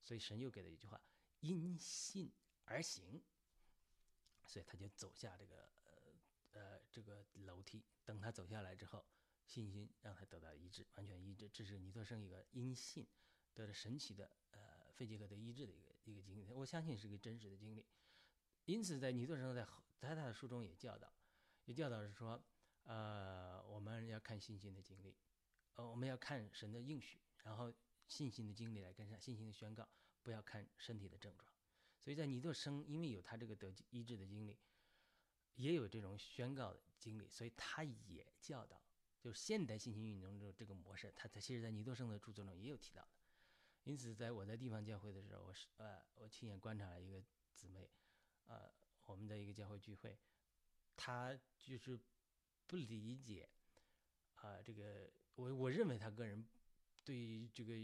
[0.00, 1.00] 所以神又给了一句话
[1.40, 2.32] ：“因信
[2.64, 3.22] 而行。”
[4.46, 7.84] 所以他就走下这个呃呃这个楼梯。
[8.04, 9.04] 等他走下来之后，
[9.46, 11.48] 信心让他得到医治，完全医治。
[11.50, 13.06] 这是尼特生一个因信。
[13.54, 17.84] 得了神奇的呃肺结核的医治的一个一个经历，我相信是个真实的经历。
[18.64, 19.62] 因此，在尼多生在
[19.98, 21.12] 在他的书中也教导，
[21.66, 22.42] 也教导是说，
[22.84, 25.14] 呃，我们要看信心的经历，
[25.74, 27.72] 呃，我们要看神的应许，然后
[28.06, 29.88] 信心的经历来跟上信心的宣告，
[30.22, 31.50] 不要看身体的症状。
[31.98, 34.58] 所以在尼多生，因为有他这个得医治的经历，
[35.54, 38.82] 也有这种宣告的经历，所以他也教导，
[39.20, 43.08] 就是现代信心运动中这个模式，他他其实在尼多生的著作中也有提到的。
[43.84, 47.20] 因此，在我在地方教会的时候，我是呃，我亲眼观察了一个
[47.54, 47.90] 姊妹，
[48.46, 48.70] 呃，
[49.06, 50.16] 我们的一个教会聚会，
[50.96, 51.98] 她就是
[52.66, 53.48] 不理解，
[54.34, 56.46] 啊，这个我我认为他个人
[57.04, 57.74] 对于这个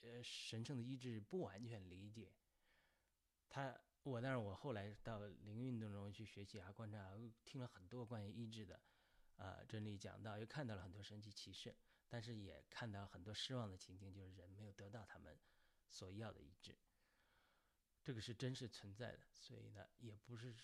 [0.00, 2.32] 呃神圣的意志不完全理解。
[3.48, 8.80] 他我但是我后来到灵运动中去学习啊，观察，听了很多关于意志的
[9.36, 11.74] 啊真理讲到，又看到了很多神奇奇事。
[12.08, 15.36] 但是也看到很多失望的情境，就是人没有得到他们
[15.88, 16.78] 所要的医治，
[18.04, 19.26] 这个是真实存在的。
[19.34, 20.54] 所以呢，也不是，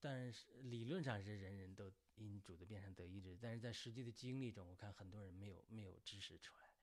[0.00, 6.74] 但是理论上是人人都因主的变成得医治，但是在实际的经历中，我看很多人没有没有知识出来，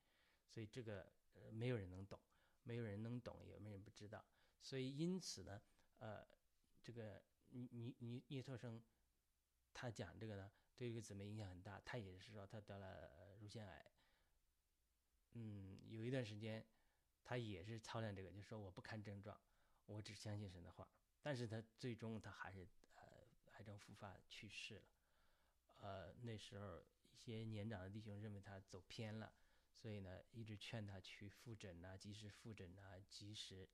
[0.47, 2.19] 所以这个呃没有人能懂，
[2.63, 4.25] 没有人能懂，也没人不知道。
[4.61, 5.61] 所以因此呢，
[5.99, 6.25] 呃，
[6.81, 8.83] 这个尼尼尼尼特生
[9.73, 11.81] 他讲这个呢，对这个姊妹影响很大。
[11.85, 13.91] 他也是说他得了乳腺癌。
[15.33, 16.65] 嗯，有一段时间，
[17.23, 19.39] 他也是操练这个，就说我不看症状，
[19.85, 20.89] 我只相信神的话。
[21.21, 22.67] 但是他最终他还是
[23.59, 24.83] 癌症复发去世了。
[25.79, 29.33] 呃，那时候一些年长的弟兄认为他走偏了，
[29.73, 33.69] 所以呢一直劝他去复诊呐，及时复诊呐，及时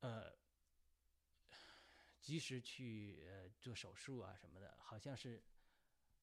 [0.00, 0.36] 呃
[2.20, 4.76] 及时去呃做手术啊什么的。
[4.80, 5.42] 好像是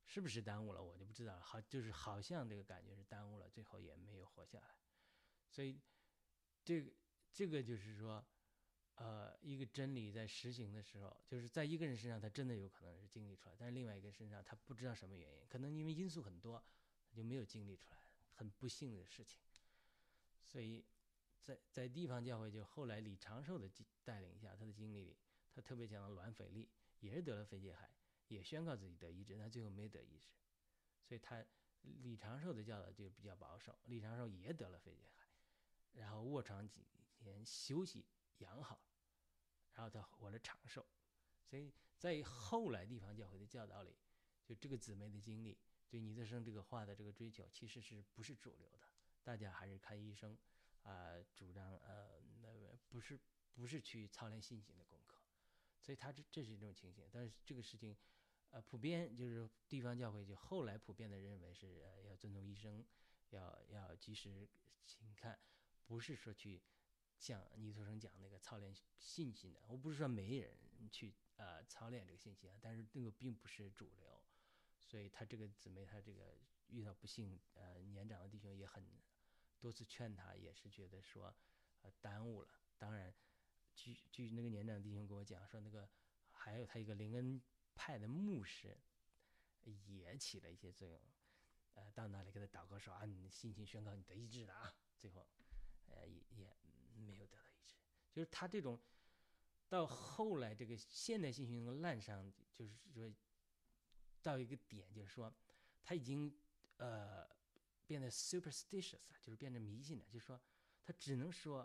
[0.05, 1.41] 是不是耽误了，我就不知道了。
[1.41, 4.77] 好，就是好像这个感觉是耽误了，最后也没有活下来。
[5.49, 5.79] 所以，
[6.63, 6.85] 这
[7.33, 8.25] 这个就是说，
[8.97, 16.63] 呃，一个真理在实行的时候，就是在一个人身上，他真的有可能是经历出来；但是另外一个身上，他不知道什么原因，可能因为因素很多，
[17.15, 18.01] 就没有经历出来，
[18.33, 19.39] 很不幸的事情。
[20.47, 20.83] 所以，
[21.43, 23.69] 在在地方教会，就后来李长寿的
[24.03, 25.15] 带领下，他的经历里，
[25.53, 26.67] 他特别讲到阮斐丽
[26.99, 27.87] 也是得了肺结核，
[28.29, 30.27] 也宣告自己得医治，但最后没得医治。
[31.03, 31.45] 所以他
[31.81, 35.27] 李长寿的教导就比较保守，李长寿也得了肺结核。
[35.93, 36.83] 然后卧床几
[37.19, 38.05] 天休息
[38.39, 38.79] 养好，
[39.77, 40.83] 然后他活了长寿，
[41.45, 43.95] 所以在后来地方教会的教导里，
[44.43, 45.55] 就这个姊妹的经历，
[45.87, 48.89] 对尼德生这个话的这个追求，其实是不是主流的？
[49.23, 50.35] 大家还是看医生，
[50.81, 52.49] 啊，主张呃，那
[52.89, 53.19] 不是
[53.53, 55.21] 不是去操练信心的功课，
[55.79, 57.07] 所以他这这是一种情形。
[57.11, 57.95] 但是这个事情，
[58.49, 62.83] 呃，普遍就是地方教会就后来普遍的认为是要尊重医生，
[63.29, 64.49] 要要及时
[64.87, 65.39] 请看。
[65.85, 66.61] 不是说去
[67.19, 70.55] 像倪先生讲那个操练信心的，我不是说没人
[70.91, 74.21] 去呃操练这个信心啊，但是这个并不是主流，
[74.79, 78.85] 所以他这个姊妹他这个遇到不幸呃年长的弟兄也很
[79.59, 81.35] 多次劝他，也是觉得说
[81.81, 82.49] 呃耽误了。
[82.77, 83.13] 当然，
[83.73, 85.89] 据据那个年长的弟兄跟我讲说，那个
[86.31, 87.41] 还有他一个灵恩
[87.73, 88.77] 派的牧师
[89.63, 91.01] 也起了一些作用，
[91.73, 95.27] 呃到那里给他祷告说啊，你信心宣告你得医治了啊，最后。
[95.89, 96.05] 呃，
[98.17, 98.79] 就是他这种
[99.69, 103.13] 到后来这个现代信心滥觞，就是说
[104.23, 105.31] 到一个点，就是说
[105.83, 106.35] 他已经
[106.77, 107.29] 呃
[107.85, 110.41] 变得 superstitious 了，就是变得迷信了，就是说
[110.83, 111.59] 他只能说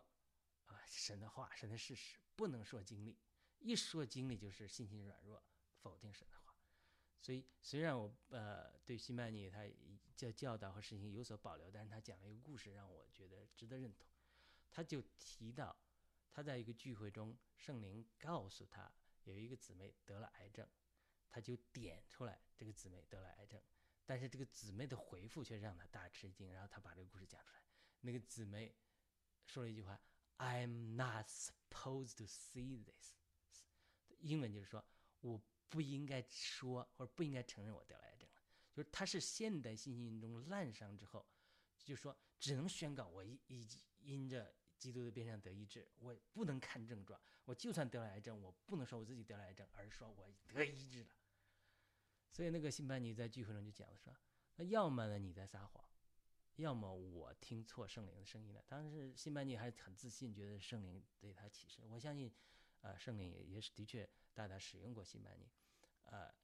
[0.67, 3.17] 啊神的话，神的事实，不能说经历，
[3.59, 5.43] 一说经历就是信心软弱，
[5.81, 6.55] 否定神的话。
[7.19, 9.67] 所以虽然我呃对西曼尼他
[10.15, 14.07] 教教导和事情有所保留，但是他讲了一个故事，让我觉得值得认同。
[14.71, 15.75] 他就提到，
[16.35, 18.91] 他在一个聚会中，圣灵告诉他
[19.25, 20.67] 有一个姊妹得了癌症，
[21.29, 23.63] 他就点出来这个姊妹得了癌症，
[24.07, 26.51] 但是这个姊妹的回复却让他大吃一惊。
[26.51, 27.63] 然后他把这个故事讲出来，
[28.01, 28.75] 那个姊妹
[29.45, 30.01] 说了一句话
[30.39, 33.13] ：“I'm not supposed to see this。”
[34.21, 34.83] 英文就是说，
[35.21, 38.43] 我不应该说或者不应该承认我得了癌症了。
[38.73, 41.29] 就是他是现代信心中滥觞之后，
[41.85, 43.69] 就说只能宣告我已已
[43.99, 44.55] 因着。
[44.83, 47.21] 基督的边上得医治，我不能看症状。
[47.45, 51.11] 我就算得了癌症，我不能说我自己得了癌症，而是说我得医治了。
[52.33, 54.13] 所以那个辛班尼在聚会上就讲了说
[54.57, 55.85] ：“那要么呢你在撒谎，
[56.57, 61.83] 要么我听错圣灵的声音了。”当时辛班尼还很自信，觉得圣灵对他启示。
[61.89, 62.33] 我相信，
[62.81, 65.49] 呃，圣灵也也是的确大大使用过辛班尼，
[66.07, 66.35] 呃，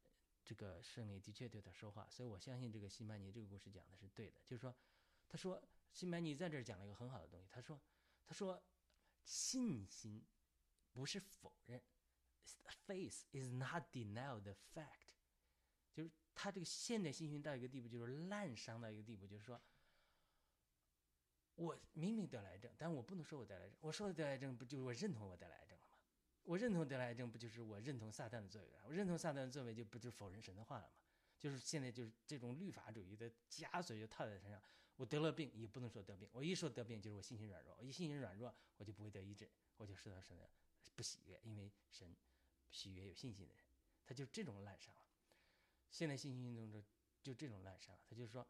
[0.44, 2.08] 这个圣灵的确对他说话。
[2.08, 4.40] 所以我相信这个辛班尼这个故事讲的是对的。
[4.44, 4.72] 就是说，
[5.28, 5.60] 他说
[5.92, 7.48] 辛班尼在这儿讲了一个很好的东西。
[7.50, 7.80] 他说。
[8.28, 8.62] 他说
[9.24, 10.22] ：“信心
[10.92, 11.82] 不是否认
[12.86, 15.14] ，faith is not denial the fact。
[15.94, 19.58] 就是他这个现代信心到一个地步，就是滥伤到一个地步，就是说，
[21.54, 23.78] 我明明得了癌症，但我不能说我得了癌症。
[23.80, 25.98] 我说我得了癌症，不就是我认同我得了癌症了吗？
[26.42, 28.68] 我认同得了癌症，不就是我认同撒旦的作为？
[28.84, 30.92] 我认同撒旦的作为，就不就否认神的话了吗？
[31.38, 34.62] 就是现在就是这种律法主义的枷锁就套在身上。”
[34.98, 40.50] 我得了病也不能说得病，我一说得病就是我信心软弱，我一信心软弱我就不会得医治，我就受到神的
[40.96, 42.12] 不喜悦，因为神
[42.68, 43.62] 喜悦有信心的人，
[44.04, 45.06] 他就这种滥觞了。
[45.88, 46.84] 现在信心运动中
[47.22, 48.44] 就这种滥觞，他就说，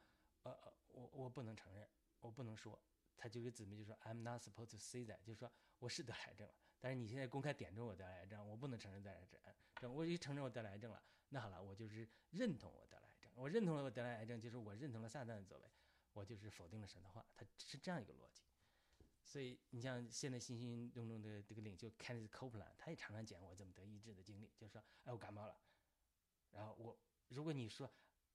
[0.45, 1.87] 呃呃，我我不能承认，
[2.21, 2.81] 我不能说，
[3.19, 9.29] 他就给姊妹就说，I'm not supposed to say that，就是说我是得癌症了，但是你现在公开点中我得癌症，我不能承认得癌
[9.77, 15.65] 症，我一承认我得了癌症了，那好了，我就是认同我得了癌症，我认同了我得了癌症，就是我认同了撒旦的作为。
[16.19, 18.43] 我就是否定了神的话，他是这样一个逻辑。
[19.23, 25.57] 所以你像现在新兴运动中的这个领袖 Kenneth Copeland，他也常常讲我怎么得医治的经历，就是说，哎，我感冒了，
[26.51, 26.99] 然后我
[27.29, 27.89] 如果你说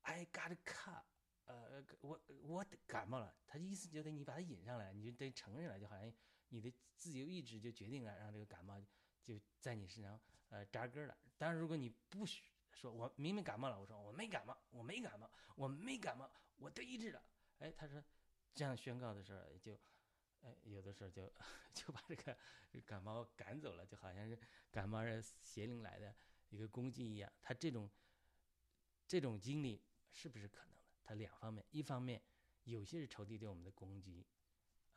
[0.04, 1.04] I got a cut，
[1.44, 6.14] 呃，我我感冒了，他的意思就得你把它引上来，你就得承认了，就好像
[6.48, 8.80] 你的自由意志就决定了让这个感冒
[9.24, 10.18] 就在你身上
[10.50, 11.18] 呃扎根了。
[11.38, 17.22] 当然，如果你不许说我明明感冒了，我说我没感冒，我没感冒，我没感冒，我得医治了。
[17.64, 18.04] 哎，他说
[18.54, 19.74] 这样宣告的时候，就
[20.42, 21.34] 哎，有的时候就
[21.74, 22.38] 就把这个
[22.86, 24.38] 感冒赶走了，就好像是
[24.70, 26.14] 感冒人邪灵来的
[26.50, 27.32] 一个攻击一样。
[27.42, 27.90] 他这种
[29.08, 30.84] 这种经历是不是可能的？
[31.06, 32.22] 他两方面，一方面
[32.66, 34.28] 有些是仇敌对我们的攻击，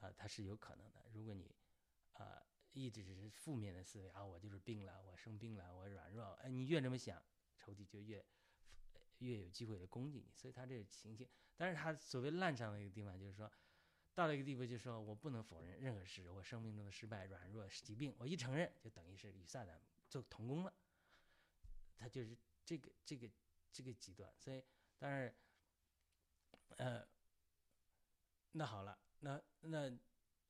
[0.00, 1.06] 啊，他是有可能的。
[1.12, 1.54] 如果你
[2.14, 2.42] 啊
[2.72, 7.22] 一直是负面的思维啊，我就是病了，我生病了，我软弱，哎，你越这么想，
[7.56, 8.26] 仇敌就越
[9.18, 10.32] 越有机会的攻击你。
[10.34, 13.50] 所以他这个情形，但是他所谓烂上的一个地方，就是说。
[14.14, 20.72] 到了一个地步，就说我不能否认任何事，我生命中的失败、软弱、疾病，我一承认，就等于是与撒旦做同工了。
[21.98, 23.28] 他就是这个、这个、
[23.70, 24.32] 这个极端。
[24.38, 24.64] 所以，
[24.98, 25.34] 但是，
[26.78, 27.06] 呃，
[28.52, 29.94] 那好了，那那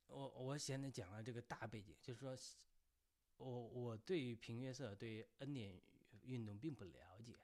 [0.05, 2.37] 我我现在讲了这个大背景，就是说，
[3.35, 5.77] 我我对于平约瑟、对于恩典
[6.23, 7.37] 运动并不了解，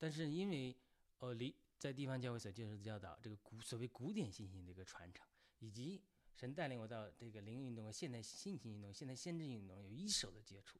[0.00, 0.76] 但是因为
[1.18, 1.54] 呃离。
[1.80, 5.26] 在地方教会所接受的教导，这个古所谓古典信心的一个传承，
[5.60, 5.98] 以及
[6.36, 10.78] 神带领我到这个灵运动和现代信心运动、现代先知运动有一手的接触。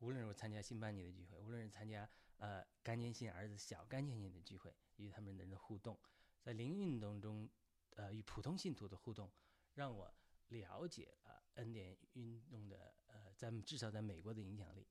[0.00, 5.96] 无论是我参加新班尼的聚会，无论是参加呃甘建信儿子小甘建信的聚会，与他们的人的互动，
[6.42, 7.48] 在灵运动中，
[7.90, 9.30] 呃与普通信徒的互动，
[9.74, 10.12] 让我
[10.48, 14.84] 了解了恩典运动的呃在至少在美国的影响力，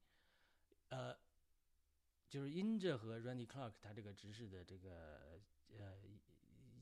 [0.88, 1.14] 呃。
[2.30, 5.40] 就是因着和 Randy Clark 他这个执事的这个
[5.78, 5.98] 呃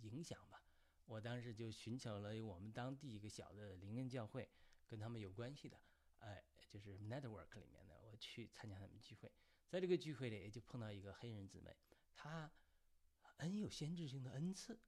[0.02, 0.64] 影响吧，
[1.06, 4.50] 我当时就寻求了我们当地一个小的灵恩教会，
[4.88, 5.80] 跟他们有关系的，
[6.20, 9.32] 哎，就是 Network 里面的，我去参加他们聚会，
[9.70, 11.76] 在这个聚会里就碰到一个黑人姊妹，
[12.16, 12.52] 她
[13.22, 14.80] 很有先知性的恩赐，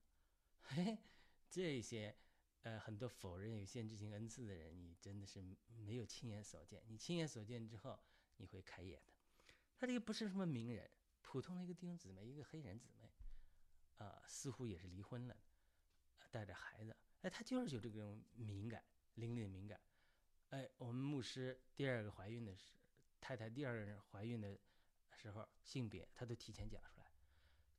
[0.62, 0.98] 嘿，
[1.50, 2.16] 这些
[2.64, 5.44] 呃很多否认有先知性恩赐的人，你真的是
[5.86, 8.00] 没有亲眼所见，你亲眼所见之后，
[8.38, 9.17] 你会开眼的。
[9.80, 10.90] 他这个不是什么名人，
[11.22, 13.12] 普通的一个弟兄姊妹，一个黑人姊妹，
[13.98, 15.38] 啊，似乎也是离婚了，
[16.32, 19.80] 带着孩子，哎，他就是有这种敏感，灵力的敏感，
[20.50, 22.74] 哎，我们牧师第二个怀孕的时，
[23.22, 24.58] 太太第二个人怀孕的
[25.12, 27.12] 时候，性别他都提前讲出来，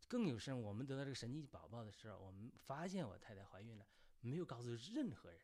[0.07, 3.85] 更有甚，我们得到这个神奇宝宝的时候，我们发现我太太怀孕了，
[4.21, 5.41] 没有告诉任何人，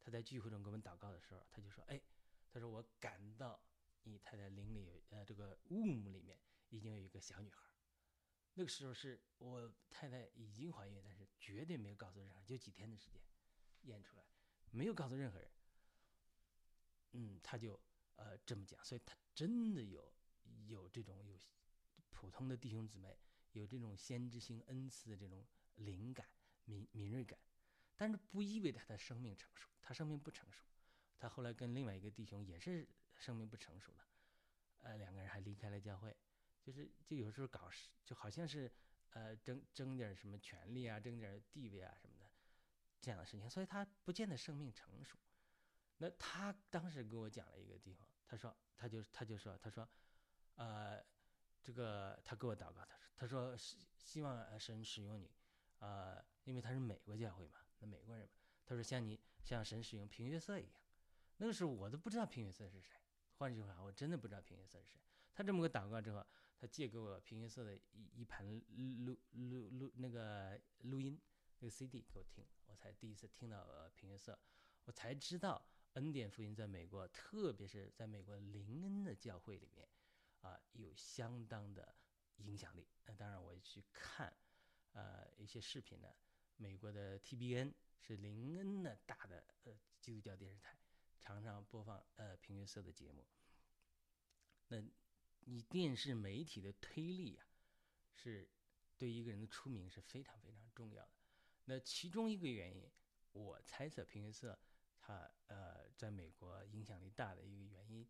[0.00, 2.02] 他在聚会中给我们祷告的时候，他就说，哎，
[2.50, 3.62] 他说我感到。
[4.08, 6.38] 你太太灵里呃，这个 womb 里面
[6.68, 7.60] 已经有一个小女孩，
[8.54, 13.20] 那个时候是我太太已经怀孕，但是绝对没有告诉任何人，就几天的时间
[13.82, 14.24] 验出来，
[14.70, 15.50] 没有告诉任何人。
[17.14, 17.80] 嗯，他就
[18.14, 20.14] 呃这么讲，所以他真的有
[20.66, 21.36] 有这种有
[22.08, 23.18] 普通的弟兄姊妹
[23.50, 25.44] 有这种先知性恩赐的这种
[25.74, 26.28] 灵感
[26.64, 27.36] 敏敏锐感，
[27.96, 30.62] 但是不意味着他的生命成熟，他生命不成熟，
[31.18, 32.88] 他后来跟另外一个弟兄也是。
[33.18, 34.04] 生命不成熟了，
[34.82, 36.16] 呃，两个人还离开了教会，
[36.62, 38.70] 就是就有时候搞事，就好像是
[39.10, 42.30] 呃争争点什么权利啊，争点地位啊什么的
[43.00, 45.18] 这样的事情，所以他不见得生命成熟。
[45.98, 49.88] 那他当时给我讲了一个地方，他说他就他就说他说，
[50.56, 51.02] 呃，
[51.62, 55.34] 这个他给我祷告，他说他说希希望神使用你，
[55.78, 58.34] 呃，因为他是美国教会嘛，那美国人嘛，
[58.66, 60.82] 他说像你像神使用平约瑟一样，
[61.38, 63.00] 那个时候我都不知道平约瑟是谁。
[63.38, 65.00] 换句话，我真的不知道平约瑟是谁。
[65.34, 66.26] 他这么个祷告之后，
[66.58, 68.46] 他借给我平约瑟的一一盘
[69.04, 71.20] 录录录那个录音
[71.58, 74.38] 那个 CD 给我听，我才第一次听到平约瑟，
[74.84, 75.62] 我才知道
[75.92, 79.86] 恩典福音在美国，特别是在美国林恩的教会里面，
[80.40, 81.94] 啊，有相当的
[82.36, 82.88] 影响力。
[83.04, 84.34] 那当然，我去看，
[84.92, 86.08] 呃，一些视频呢，
[86.56, 90.78] 美国的 TBN 是林恩的大的呃基督教电视台。
[91.26, 93.26] 常常播放呃平约瑟的节目，
[94.68, 94.80] 那
[95.40, 97.44] 你电视媒体的推力呀，
[98.14, 98.48] 是
[98.96, 101.10] 对一个人的出名是非常非常重要的。
[101.64, 102.88] 那其中一个原因，
[103.32, 104.56] 我猜测平约瑟
[105.00, 108.08] 他呃在美国影响力大的一个原因，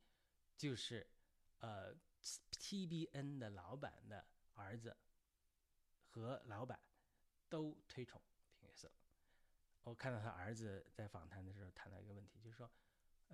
[0.55, 1.07] 就是
[1.61, 1.97] 呃
[2.53, 4.95] TBN 的老板的儿子
[6.05, 6.79] 和老板
[7.49, 8.21] 都推崇
[8.59, 8.93] 平约瑟。
[9.85, 12.71] 我看到他儿子在访谈的时候谈到一个问题，就是说。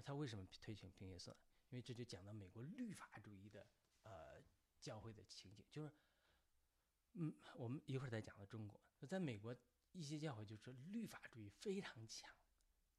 [0.05, 1.37] 他为什么推崇平约瑟？
[1.69, 3.67] 因为这就讲到美国律法主义的
[4.03, 4.43] 呃
[4.79, 5.93] 教会的情景，就是，
[7.13, 8.81] 嗯，我们一会儿再讲到中国。
[9.09, 9.57] 在美国
[9.93, 12.31] 一些教会就是说律法主义非常强，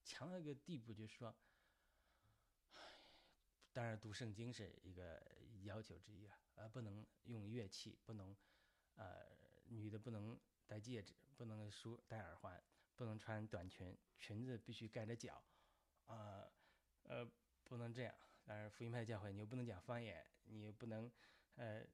[0.04, 1.36] 强到一个地步，就是说，
[3.72, 5.22] 当然读圣经是一个
[5.64, 8.36] 要求之一啊，呃，不能用乐器，不能，
[8.96, 9.26] 呃，
[9.66, 12.64] 女的不能戴戒指，不能梳戴耳环，
[12.96, 15.44] 不能穿短裙，裙子必须盖着脚，
[16.08, 16.50] 啊。
[17.04, 17.30] 呃，
[17.64, 18.14] 不能这样。
[18.46, 21.10] 当然，福音派教会你又不能讲方言，你又不能，
[21.56, 21.86] 呃，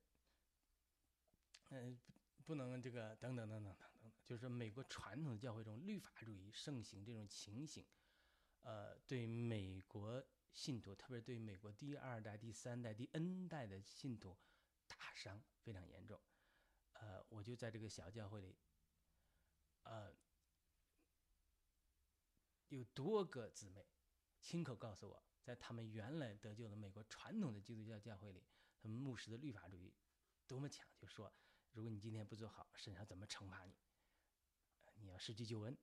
[1.69, 1.99] 嗯，
[2.45, 7.85] 不能这个等等等等等等，就是美国传统的教会中律法主义盛行这种情形，
[8.61, 14.35] 呃，对美国信徒，特别是对美国第二代、第三代、第 N 代的信徒
[14.87, 16.19] 打伤非常严重。
[16.93, 18.57] 呃，我就在这个小教会里，
[19.83, 20.11] 呃，
[22.69, 23.85] 有多个姊妹
[24.41, 28.43] 亲口告诉我，在他们原来得救的美国传统的基督教教会里，
[28.79, 29.93] 他们牧师的律法主义
[30.47, 31.31] 多么强，就说
[31.71, 33.73] 如果你今天不做好，神要怎么惩罚你？
[35.01, 35.77] 你要失去救恩，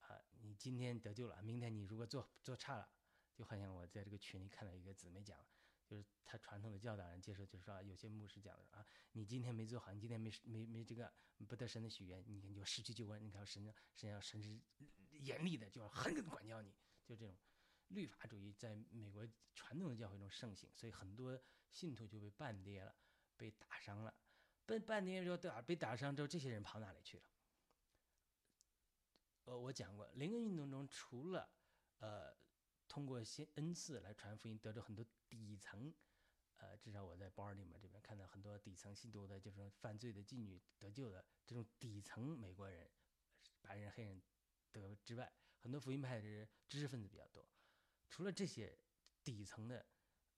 [0.00, 2.88] 啊，你今天得救了，明天你如果做做差了，
[3.34, 5.38] 就好像我在这个群里看到一个姊妹讲，
[5.84, 11.12] 就是他传统的教导人接受，就是说有些牧师讲的啊，你今天没做好，你今天没没没这个
[11.46, 14.58] 不得神的许愿，你你就失去救恩，你看神神要神是
[15.10, 16.72] 严厉的，就要狠狠的管教你，
[17.04, 17.36] 就这种
[17.88, 22.94] 律法主义在美国传统的教会中盛行，所以很多信徒就被半跌了，
[23.36, 24.14] 被打伤了，
[24.64, 27.24] 被半跌之后被打伤之后，这些人跑哪里去了？
[29.44, 31.48] 呃，我讲过，灵恩运动中除了，
[31.98, 32.36] 呃，
[32.88, 35.94] 通过先恩赐来传福音，得着很多底层，
[36.56, 42.90] 呃，至少我在 b 尔 r 嘛这边看到很多底层信徒的，就是犯罪的妓女得救的这种底层美国人，
[43.62, 44.20] 白人、黑人
[44.72, 47.48] 得之外，很多福音派的知识分子比较多。
[48.08, 48.78] 除了这些
[49.22, 49.84] 底层的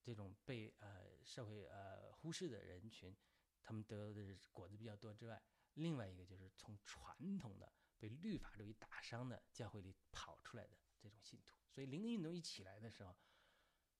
[0.02, 3.16] 这种被呃社会呃忽视的人群，
[3.62, 5.42] 他们得到的果子比较多之外，
[5.74, 7.72] 另外一个就是从传统的。
[8.00, 13.16] 被律法主义打伤的教会里跑出来的这种信徒，所以灵运动一起来的时候，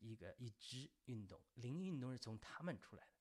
[0.00, 3.12] 一个一支运动，灵运动是从他们出来的，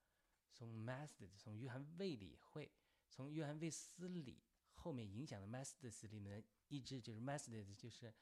[0.53, 2.71] 从 Methodist，从约翰卫理会，
[3.09, 4.41] 从约翰卫斯理
[4.73, 8.13] 后面影响的 Methodist 里面的一支就是 Methodist，就是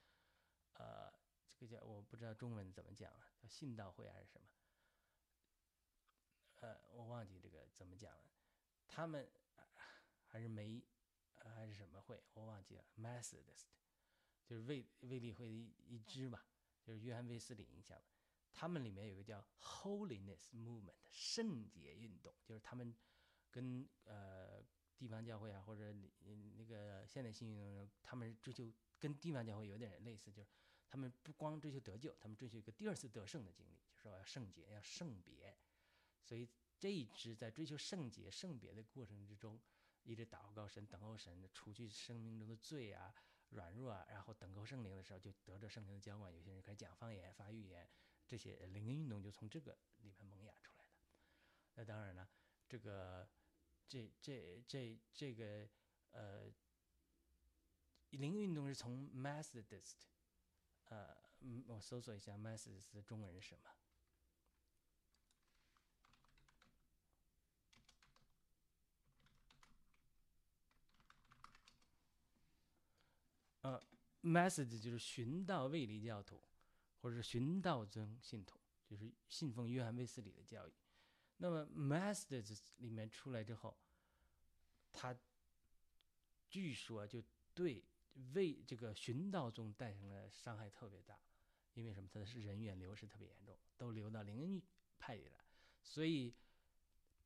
[0.74, 1.12] 呃。
[1.60, 4.48] 这个叫我不知道中文怎么讲了，叫信道会还是什么？
[6.58, 8.30] 呃，我忘记这个怎么讲了。
[8.88, 9.28] 他们
[10.28, 10.86] 还是没
[11.34, 12.86] 还是什么会，我忘记了。
[12.96, 13.70] Methodist
[14.46, 16.46] 就是卫卫理会的一一支吧，
[16.84, 18.06] 就是约翰卫斯理影响的。
[18.58, 22.94] 他们里面有个叫 Holiness Movement 圣洁运动，就是他们
[23.52, 24.64] 跟呃
[24.98, 25.94] 地方教会啊或者
[26.58, 28.64] 那个现代性运动，他们追求
[28.98, 30.50] 跟地方教会有点类似，就是。
[30.90, 35.54] 他们不光追求得救，他们追求一个第二次得胜的经历，就是说要圣洁，要圣别。
[36.24, 36.48] 所以
[36.80, 39.60] 这一支在追求圣洁、圣别的过程之中，
[40.04, 43.14] 一直祷告神、等候神，除去生命中的罪啊、
[43.50, 46.34] 软弱啊，然后等候圣灵的时候，就得着圣灵的浇灌。
[46.34, 47.86] 有些人开始讲方言、发预言，
[48.28, 50.92] 这些灵运动就从这个里面萌芽出来的。
[51.76, 52.28] 那当然了，
[52.68, 53.28] 这个
[53.88, 55.70] 这这这这个
[56.12, 56.52] 呃
[58.10, 60.08] 灵运动是从 Methodist。
[60.90, 61.18] 呃，
[61.68, 63.70] 我搜索一下 “Methodist” 中文是什么？
[73.62, 73.84] 呃
[74.22, 76.42] ，Methodist 就是寻道卫理教徒，
[77.08, 80.74] 或者是寻道宗信徒，就是信奉约翰卫斯理的教义。
[81.38, 83.78] 那么 Methodist 里面出来之后，
[84.92, 85.18] 他
[86.50, 87.86] 据说就对。
[88.34, 91.22] 为这个寻道宗带上了伤害特别大，
[91.76, 92.10] 因为什么？
[92.12, 94.62] 他的是人员流失特别严重，都流到灵恩
[94.98, 95.46] 派里了。
[95.84, 96.34] 所以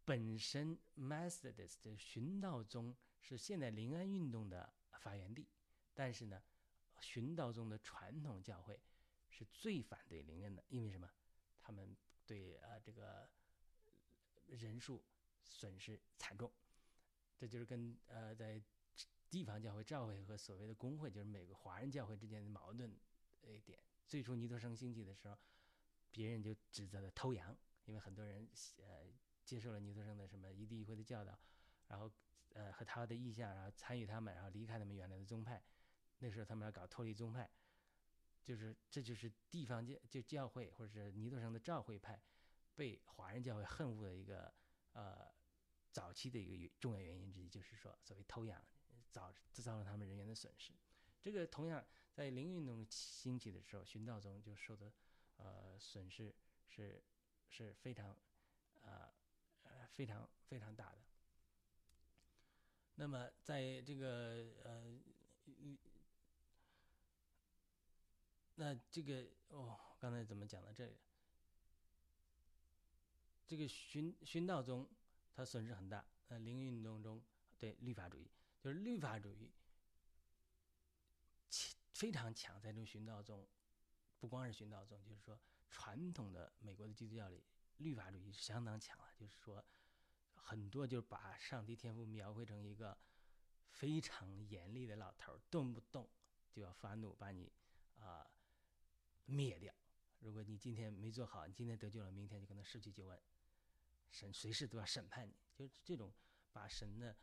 [0.03, 5.47] 本身 Methodist 寻道宗是现代灵恩运动的发源地，
[5.93, 6.43] 但是呢，
[6.99, 8.77] 寻道宗的传统教会
[9.31, 11.09] 是最反对灵恩的，因为什么？
[11.59, 13.27] 他们对呃这个
[14.47, 15.03] 人数
[15.43, 16.51] 损失惨重，
[17.37, 18.61] 这就是跟呃在。
[19.31, 22.93] 地方教会、教会和所谓的工会，就是每个华人教会之间的矛盾
[23.43, 23.79] 一点。
[24.05, 25.37] 最初尼托生兴起的时候，
[26.11, 28.45] 别人就指责他偷羊，因为很多人
[28.79, 29.07] 呃
[29.45, 31.39] 接受了尼托生的什么一地一会的教导，
[31.87, 32.11] 然后
[32.51, 35.63] 呃和他的意向，然后参与他们，然后离开他们原来的宗派。
[36.19, 37.49] 那时候他们要搞脱离宗派，
[38.43, 42.21] 就是这就是地方教就教会或者是尼德生的教会派
[42.75, 44.53] 被华人教会恨恶的一个
[44.93, 45.31] 呃
[45.91, 48.63] 早期的一个重要原因之一，就是说所谓偷羊。
[49.11, 50.71] 造制造了他们人员的损失，
[51.21, 54.89] 这个同样在灵运动兴起的时候，寻道宗就受的
[55.35, 56.33] 呃损失
[56.69, 57.03] 是
[57.49, 58.17] 是非常
[58.83, 59.13] 呃
[59.63, 61.01] 呃非常非常大的。
[62.95, 64.97] 那么在这个呃
[68.61, 70.71] 那这个哦，刚才怎么讲的？
[70.71, 70.95] 这
[73.47, 74.87] 这个寻寻道宗，
[75.33, 76.05] 它损失很大。
[76.27, 77.19] 呃，灵运动中
[77.57, 78.29] 对律法主义。
[78.59, 79.51] 就是律法主义
[81.49, 83.47] 强非常强，在这种寻道中
[84.19, 85.41] 不光是殉道宗，就是说
[85.71, 87.43] 传统的美国的基督教里，
[87.77, 89.05] 律法主义是相当强了。
[89.19, 89.65] 就是说，
[90.35, 92.95] 很多就是把上帝天赋描绘成一个
[93.71, 96.07] 非常严厉的老头，动不动
[96.51, 97.51] 就要发怒把你
[97.99, 98.29] 啊
[99.25, 99.73] 灭掉。
[100.19, 103.19] 如果你今天没做好，你今天得救了，明天就可能失去救恩。
[104.11, 106.13] 神随时都要审判你，就是这种
[106.51, 107.15] 把神的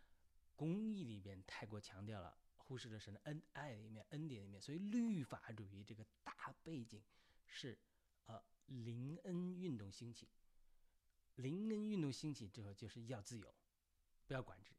[0.56, 4.60] 公义里边太过强调了，忽视了神的恩爱里面恩典里面。
[4.60, 7.04] 所以律法主义这个大背景
[7.46, 7.78] 是
[8.26, 10.28] 呃灵恩运动兴起，
[11.36, 13.54] 灵恩运动兴起之后就是要自由，
[14.26, 14.72] 不要管制，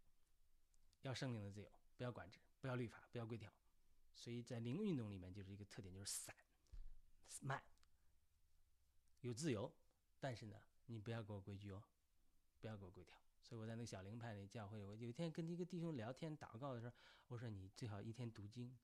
[1.04, 3.54] 要圣灵的自由，不要管制，不要律法，不要规条。
[4.14, 6.36] 所以在灵运动里面就是一个特点，就是散、
[7.42, 7.62] 慢。
[9.22, 9.72] 有自由，
[10.20, 10.56] 但是呢，
[10.86, 11.84] 你不要给我规矩哦，
[12.60, 13.18] 不要给我规条。
[13.42, 16.94] 所以我在那个小灵派那教会，我有一天跟一个弟兄聊天祷告的时候，
[17.28, 18.78] 我说你最好一天读经。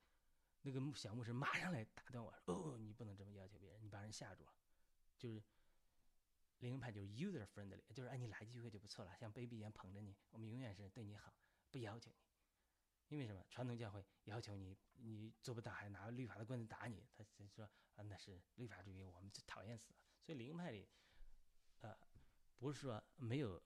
[0.62, 4.54] 那个小牧师马上来打断我，哦，你不能这么要求别人，你把人吓住了。
[5.18, 5.42] 就是
[6.60, 11.34] 灵派就是 user friendly，就是哎你来聚会就不错了，像 baby 一样捧着你，我们永远是对你好，
[11.70, 12.25] 不要求你。
[13.10, 13.46] 因为什么？
[13.50, 20.00] 传统教会要求你，你做不到还拿律法的棍子打你，他就说啊那是律法主义，我们就讨厌死了。
[20.24, 20.88] 所以灵派里，
[21.82, 21.96] 呃，
[22.58, 23.62] 不是说没有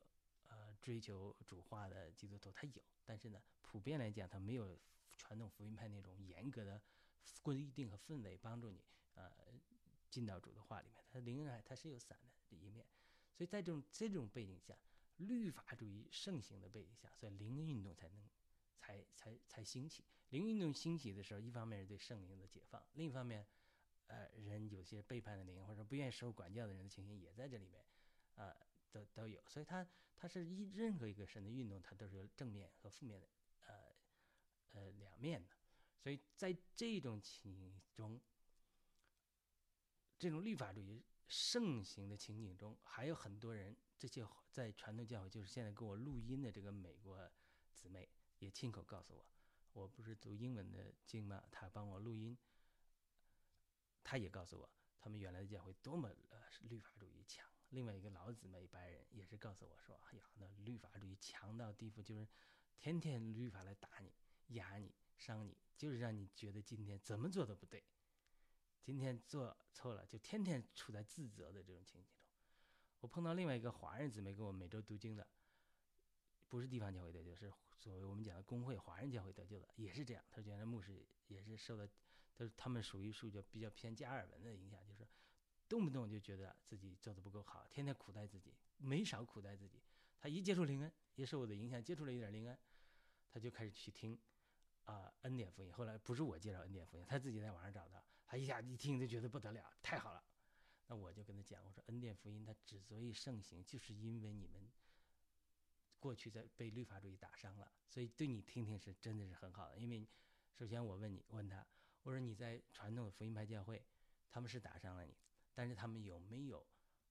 [0.47, 4.77] 呃追求主化的基督徒，他有，但是呢，普遍来讲，他没有
[5.17, 6.81] 传统福音派那种严格的
[7.41, 8.83] 规定和氛围帮助你
[9.13, 9.31] 呃
[10.09, 11.03] 进到主的话里面。
[11.09, 12.85] 他灵派他是有散的这一面，
[13.33, 14.77] 所以在这种这种背景下，
[15.17, 18.29] 律法主义盛行的背景下，所以灵运动才能
[18.89, 20.03] 才才才兴起。
[20.29, 23.45] 灵运动兴起的时候，一方面是对圣灵的解放，另一方面。
[24.07, 27.85] 呃，人有些背叛的灵，或者不愿意受管教的人的情形也在这里面，
[28.33, 28.51] 呃，
[28.91, 29.39] 都都有。
[29.47, 29.87] 所以，他
[30.17, 33.27] 他是一任何一个神的运动，它都是有正面和负面的，
[33.67, 33.75] 呃
[34.71, 35.55] 呃两面的。
[35.99, 38.19] 所以在这种情形中，
[40.17, 47.31] 这种律法主义盛行的情景中，还有很多人，这些在传统教会，就是现在给我录音的这个美国
[47.75, 48.09] 姊妹，
[48.39, 49.25] 也亲口告诉我，
[49.73, 51.43] 我不是读英文的经吗？
[51.51, 52.37] 他帮我录音。
[54.03, 57.45] 他也告诉我，他们原来的教会多么呃律法主义强。
[57.69, 62.27] 另外一个老姊妹白人也是告诉我说：“哎呀，那律法主义强到地步，就是
[62.79, 64.11] 天天律法来打你、
[64.55, 67.85] 压你、伤你，就是让你觉得今天怎么做都不对，
[68.81, 72.25] 今天做错了就天天处在自责的这种情景中。”
[73.01, 75.27] 我碰到另外一个华人姊妹跟我每周读经的，
[76.49, 80.21] 不是地方教会得救，是所谓我们讲的工会华人教会得救的，也是这样。
[80.29, 81.87] 他觉得牧师也是受到。
[82.35, 85.05] 就是他们属于属于比较偏加尔文的影响，就是
[85.67, 89.83] 动不动就觉得自己做的不够好，天天苦待自己，没少苦待自己。
[90.21, 92.57] 他一接触灵恩，也受我的影响，接触了一点灵恩，
[93.29, 94.17] 他就开始去听
[94.85, 95.73] 啊恩典福音。
[95.73, 100.23] 后来不是我介绍恩典福音，他自己在网上找的，他一下一听就觉得不得了，太好了。
[100.87, 104.65] 那我就跟他讲，我说恩典福音它之所以盛行，就是因为你们
[105.99, 109.77] 过去在被律法主义打伤了，所以对你听听是真的是很好的。
[109.77, 110.07] 因为
[110.53, 111.65] 首先我问你问他。
[112.03, 113.85] 我说你在传统的福音派教会，
[114.29, 115.13] 他们是打伤了你，
[115.53, 116.65] 但是他们有没有，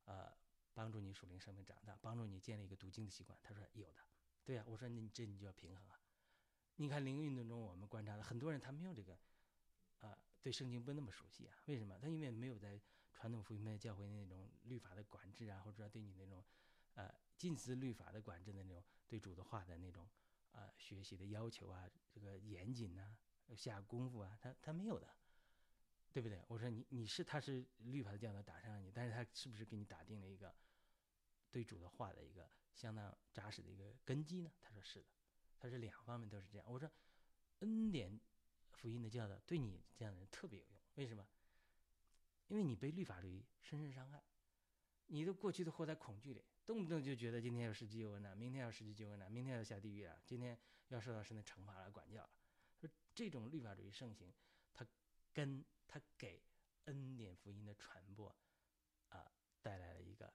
[0.06, 0.32] 呃，
[0.72, 3.38] 帮助你属灵生命长大，帮助你建立一个读经的习惯？
[3.42, 4.00] 他说有的。
[4.42, 6.00] 对呀，我说那你这你就要平衡啊。
[6.76, 9.16] 你看灵运动中，我们观察了很多人，他没有这个，
[10.00, 11.54] 呃，对圣经不那么熟悉啊。
[11.66, 11.98] 为什么？
[12.00, 12.80] 他因为没有在
[13.12, 16.42] 传统福音派教会那种律法的管制啊，或者说对你那种，
[16.94, 20.06] 呃，近似律法的管制的那种对主的话的那种，
[20.50, 23.16] 呃，学习的要求啊，这个严谨呐。
[23.56, 25.08] 下功夫啊，他他没有的，
[26.12, 26.44] 对不对？
[26.48, 30.54] 我说你你是他是律法的教导打伤了你，但是他是不是给你打定了一个
[31.50, 34.52] 对主的话的一个相当扎实的一个根基呢？
[34.60, 35.06] 他说是的，
[35.58, 36.70] 他是两方面都是这样。
[36.70, 36.90] 我说
[37.60, 38.20] 恩典
[38.72, 41.26] 福音的教导对你这样的人特别有用，为什么？
[42.48, 44.22] 因为你被律法律深深伤害，
[45.06, 52.30] 你的过去都活在恐惧里，动不动就觉得今天要失去救恩了，明天要失去救恩了，明天要下地狱了，今天要受到神的惩罚来管教了。
[53.14, 54.30] 这种律法主义盛行，
[54.74, 54.86] 它
[55.32, 56.42] 跟它给
[56.84, 58.36] 恩典福音的传播，
[59.08, 60.30] 啊，带来了一个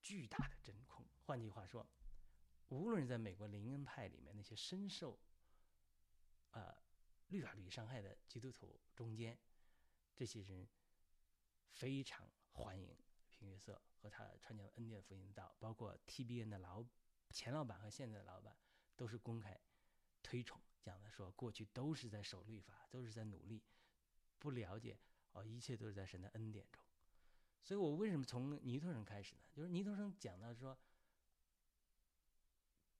[0.00, 1.04] 巨大的真空。
[1.26, 1.86] 换句话说，
[2.68, 5.20] 无论在美国灵恩派里面那些深受，
[6.52, 6.74] 呃，
[7.26, 9.38] 律法主义伤害的基督徒中间，
[10.16, 10.66] 这些人
[11.74, 12.96] 非常欢迎
[13.38, 16.84] 平约瑟和他传讲恩典福音道，包括 TBN 的老
[17.30, 18.56] 前老板和现在的老板，
[18.96, 19.58] 都是公开
[20.22, 20.60] 推崇。
[20.80, 23.62] 讲的说，过去都是在守律法，都是在努力，
[24.38, 24.98] 不了解
[25.32, 26.82] 哦，一切都是在神的恩典中。
[27.62, 29.42] 所以我为什么从尼托生开始呢？
[29.52, 30.78] 就是尼托生讲到说，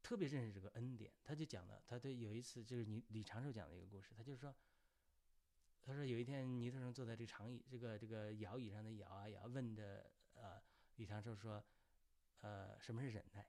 [0.02, 4.54] 特别认识这个恩典，他就讲了，他对有一次就是你李长寿讲的一个故事，他就说，
[5.80, 10.10] 他说有一天尼特生坐在这个长椅这个这个摇椅上的摇啊摇，问着
[10.40, 10.62] 呃
[10.96, 11.64] 李长寿说，
[12.40, 13.46] 呃什么是忍耐？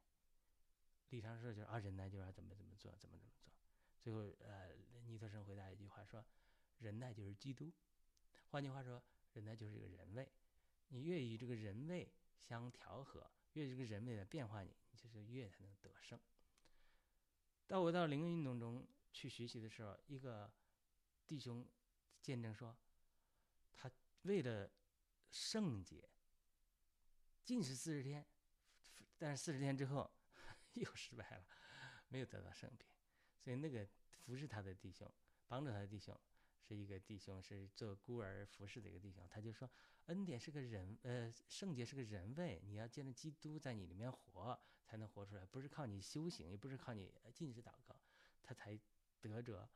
[1.09, 3.53] 李长寿就说啊忍耐就是要怎么怎么做，怎么怎么做。
[3.99, 4.75] 最后呃
[5.07, 6.23] 尼特生回答一句话说，
[6.79, 7.71] 忍耐就是基督。
[8.49, 9.01] 换句话说，
[9.33, 10.31] 忍耐就是一个人位。
[10.89, 16.19] 你越与这个人位相调和，越这个人位的变化你，你就是越才能得胜。
[17.67, 20.51] 到我到灵运动中去学习的时候，一个
[21.27, 21.67] 弟兄
[22.21, 22.75] 见证说，
[23.73, 23.91] 他
[24.23, 24.71] 为了
[25.29, 26.09] 圣洁，
[27.49, 28.23] 禁食四十天，
[29.17, 30.07] 但是四十天之后
[30.75, 31.43] 又失败了，
[32.07, 32.87] 没有得到圣别。
[33.39, 33.83] 所以那个
[34.19, 35.11] 服侍他的弟兄，
[35.47, 36.15] 帮助他的弟兄，
[36.61, 39.67] 是一个弟兄，是做孤儿服侍的一个弟兄，他就说。
[40.05, 47.99] 恩典是个人，呃，圣洁是个人位，你要见着基督在你里面活，才能活出来，不是靠你修行，也不是靠你进食祷告，
[48.43, 48.79] 他才
[49.19, 49.67] 得着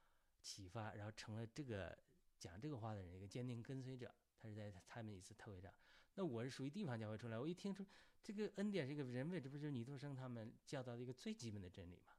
[0.43, 1.97] 启发，然后成了这个
[2.37, 4.13] 讲这个话的人一个坚定跟随者。
[4.37, 5.73] 他是在他们一次特会上，
[6.15, 7.85] 那我是属于地方教会出来，我一听出
[8.21, 12.13] 这个恩典是一个人位，这不就是尼托生他们教导的一个最基本的真理吗？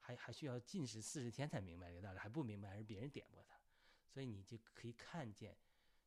[0.00, 3.60] 还还需要进食四十天才明白这个道理，还不明白，还是别人点拨他，
[4.08, 5.56] 所以你就可以看见。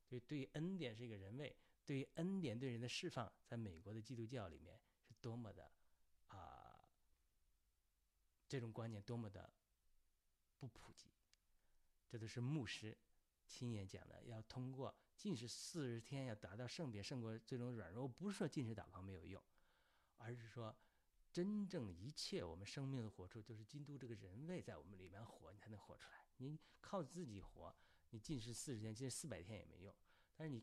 [0.07, 1.55] 就对恩典是一个人位，
[1.86, 4.77] 对恩典对人的释放，在美国的基督教里面
[5.07, 5.71] 是多么的
[6.27, 6.84] 啊，
[8.49, 9.53] 这种观念多么的
[10.59, 11.09] 不普及，
[12.09, 12.97] 这都是牧师
[13.51, 14.23] 亲眼讲的。
[14.23, 19.43] 要通过禁食四十天，要达到圣别胜过这种软弱，不是说禁食祷告没有用，
[20.17, 20.73] 而是说
[21.31, 26.25] 真正一切我们生命的活出，就是基督这个人位在我们里面活，你才能活出来。
[26.37, 27.75] 你靠自己活。
[28.13, 29.95] 你禁食四十天，其实四百天也没用。
[30.35, 30.61] 但是你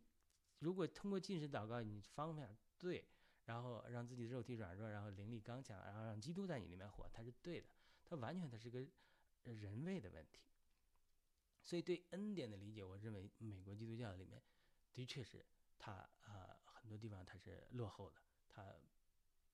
[0.59, 3.07] 如果通过禁食祷告，你方法对，
[3.45, 7.67] 然后让自己的肉体软弱，然后灵力刚强，然后让基督在你里面活，它是对的。
[8.05, 8.87] 它完全它是个
[9.45, 10.41] 人为的问题。
[11.69, 14.43] 所以对恩典的理解，我认为美国基督教里面
[14.95, 15.45] 的确是
[15.79, 15.93] 它
[16.23, 18.17] 啊很多地方它是落后的，
[18.49, 18.75] 它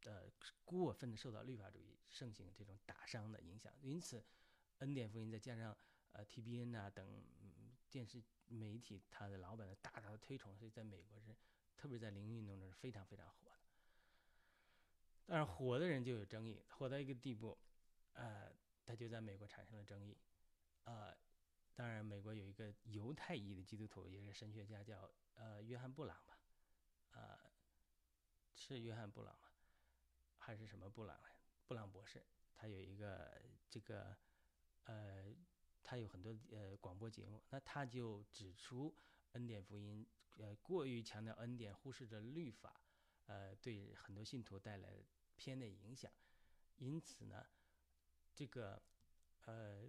[0.04, 0.30] 呃
[0.64, 3.74] 过分的受到律法主义盛行这种打伤的影响。
[3.82, 4.24] 因此，
[4.78, 5.76] 恩典福音再加上
[6.12, 7.24] 呃 TBN 啊等。
[7.90, 11.32] 电视媒体，他的老板的大大的推崇，所以在美国是，
[11.76, 13.60] 特别在灵运动中是非常非常火的。
[15.24, 17.56] 但是火的人就有争议，火到一个地步，
[18.14, 18.52] 呃，
[18.84, 20.18] 他就在美国产生了争议。
[20.82, 21.16] 呃，
[21.74, 26.38] 当然，美国有一个犹太裔的基督徒，也是神学家，叫呃约翰布朗吧，
[27.10, 27.38] 呃，
[28.54, 29.48] 是约翰布朗吗？
[30.38, 31.20] 还是什么布朗？
[31.66, 32.24] 布朗博士，
[32.56, 34.16] 他有一个这个
[34.84, 35.34] 呃。
[35.86, 38.96] 他有很多呃广播节目，那他就指出
[39.32, 40.06] 恩典福音
[40.38, 42.80] 呃过于强调恩典，忽视着律法，
[43.26, 45.04] 呃对很多信徒带来
[45.36, 46.10] 偏的影响，
[46.76, 47.46] 因此呢，
[48.34, 48.82] 这个
[49.44, 49.86] 呃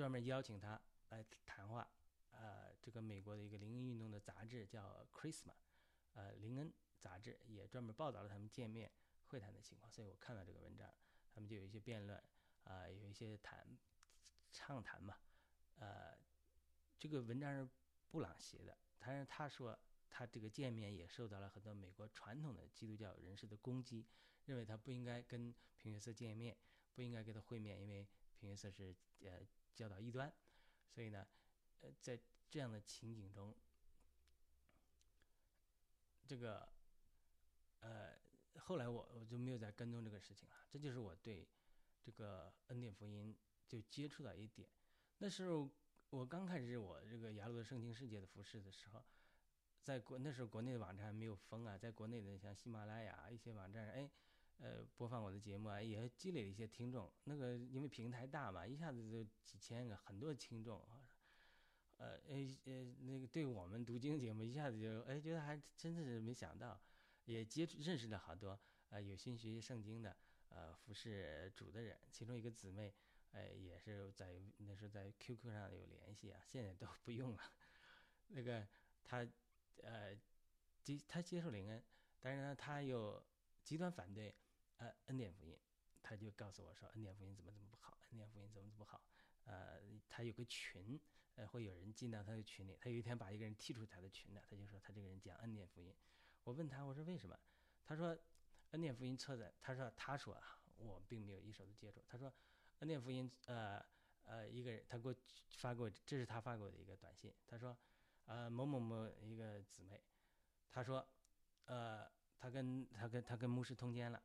[0.00, 0.80] 专门邀请他
[1.10, 1.86] 来谈话，
[2.30, 5.52] 呃这个美国的一个灵恩运动的杂志叫《Christmas》，
[6.14, 8.90] 呃灵恩杂志也专门报道了他们见面
[9.26, 10.90] 会谈的情况，所以我看到这个文章，
[11.34, 12.18] 他们就有一些辩论
[12.64, 13.76] 啊，有一些谈。
[14.52, 15.18] 畅谈嘛，
[15.76, 16.16] 呃，
[16.98, 17.68] 这个文章是
[18.08, 19.78] 布朗写的，但是他说
[20.08, 24.06] 他这个见面也受到了很多美国传统的基督教人士的攻击，
[24.46, 26.56] 认为他不应该跟平约瑟见面，
[26.94, 29.40] 不应该跟他会面，因为平约瑟是呃
[29.74, 30.32] 教导异端，
[30.88, 31.26] 所以呢，
[31.80, 32.18] 呃，在
[32.48, 33.56] 这样的情景中，
[36.26, 36.68] 这个
[37.80, 38.18] 呃
[38.58, 41.48] 后来我我就没有再跟踪这个事情了，这就是我对
[42.00, 43.36] 这个恩典福音。
[43.70, 44.68] 就接触到一点，
[45.18, 45.70] 那时候
[46.08, 49.04] 我刚开始我这个雅鲁的圣经世界的服饰的时候，
[49.80, 54.10] 在国那时候国内的网站还没有封啊，在国内的像喜马拉雅一些网站，哎，
[54.62, 57.10] 呃，播放我的节目啊，也积累了一些听众。
[57.24, 61.08] 那个因为平台大嘛，一下子就几千个，很多听众啊，
[61.96, 66.80] 呃，哎呃，那个对我们读经节目一下子就哎觉得还真的是没想到，
[67.24, 70.14] 也接触认识了好多呃有心学习圣经的
[70.50, 72.94] 呃服侍主的人，其中一个姊妹。
[73.32, 77.52] 哎，也是在那时候在 QQ 上有联系啊，现在都不用了。
[78.26, 78.66] 那个
[79.04, 79.24] 他
[79.84, 80.18] 呃
[80.82, 81.80] 接他接受灵恩，
[82.18, 83.24] 但是呢他又
[83.62, 84.34] 极端反对
[84.80, 85.56] 呃恩典福音，
[86.02, 89.00] 他就告诉我说恩典福音怎么怎么不好，恩典福音怎么怎么不好。
[89.44, 91.00] 呃，他有个群，
[91.36, 95.94] 呃会有人进到他的群里，他有一天把一个人踢出他的群了，他就说他这个人讲恩典福音。
[96.44, 97.38] 我问他我说为什么？
[97.84, 98.18] 他说
[98.72, 102.32] 恩典福音错在，他说他说啊我并没有一手的接触，他说。
[102.80, 103.78] 恩典福音，呃
[104.24, 105.14] 呃，一个人他给我
[105.50, 107.30] 发过，这是他发给我的一个短信。
[107.46, 107.76] 他说，
[108.24, 110.02] 呃，某某某一个姊妹，
[110.70, 111.06] 他说，
[111.66, 114.22] 呃，他跟他跟他跟牧师通奸了，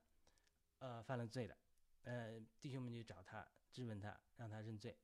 [0.80, 1.58] 呃，犯了罪了，
[2.04, 4.98] 呃，弟兄们就找他质问他，让他认罪，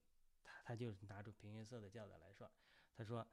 [0.43, 2.49] 他他就拿出平约瑟的教导来说，
[2.95, 3.28] 他说，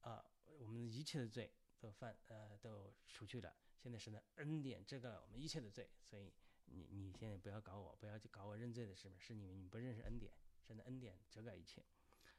[0.00, 0.24] 啊，
[0.58, 6.32] 我们一切的罪都犯呃都除去了，现在是呢恩典遮盖我们一切的罪，所以
[6.66, 10.32] 你你现在不要搞我，不要去搞我认罪的事嘛，是你们你不认识恩典，
[10.66, 11.84] 神的恩典遮盖一切，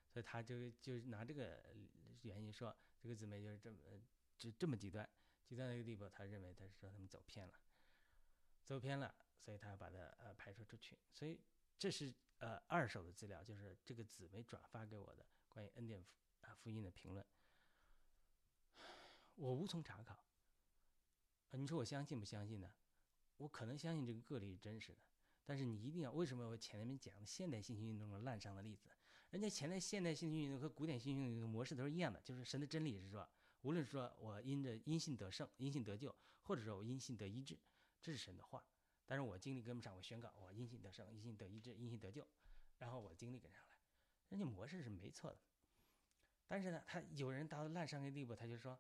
[0.09, 1.61] 所以他就就拿这个
[2.21, 3.77] 原因说，这个姊妹就是这么
[4.37, 5.07] 就这么极端，
[5.45, 7.53] 极端的一个地步，他认为他是说他们走偏了，
[8.63, 11.39] 走偏了，所以他要把它呃排除出去，所以
[11.77, 16.03] 这是呃二手的资料，就是这个姊妹转发给我的关于恩典
[16.41, 17.25] 啊福音的评论，
[19.35, 20.23] 我无从查考。
[21.51, 22.71] 你说我相信不相信呢？
[23.37, 24.99] 我可能相信这个个例是真实的，
[25.45, 28.89] 但是你一定要为什么我前面讲的现代信息运动中滥觞的例子？
[29.31, 33.27] 人家前代现代信息运动和古典信息运动模式都是一样的，就是神的真理是说，
[33.61, 37.57] 无论说我因着因信得胜、因信得救，或者说我因信得医治，
[38.03, 38.63] 这是神的话。
[39.07, 42.27] 但是我精力跟不上，我宣告我因信得胜、因信得医治、因信得救，
[42.77, 43.77] 然后我精力跟上来，
[44.29, 45.39] 人家模式是没错的。
[46.45, 48.79] 但是呢，他有人到烂伤的地步，他就说。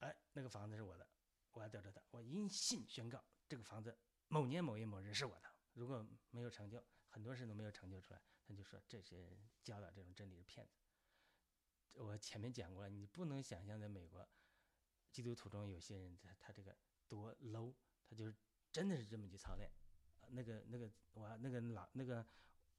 [0.00, 1.08] 哎，那个房子是我的，
[1.52, 2.02] 我要得着它。
[2.10, 3.96] 我因信宣告，这个房子
[4.26, 5.48] 某年某月某日是我的。
[5.74, 12.00] 如果没有成就，很多事都没有成就出来，他就说这些人教导这种真理是骗子。
[12.00, 14.28] 我前面讲过了，你不能想象在美国
[15.12, 16.76] 基督徒中有些人他他这个
[17.12, 17.74] 多 low，
[18.08, 18.34] 他就是
[18.72, 19.70] 真的是这么去操练。
[20.28, 22.26] 那个那个我那个老那个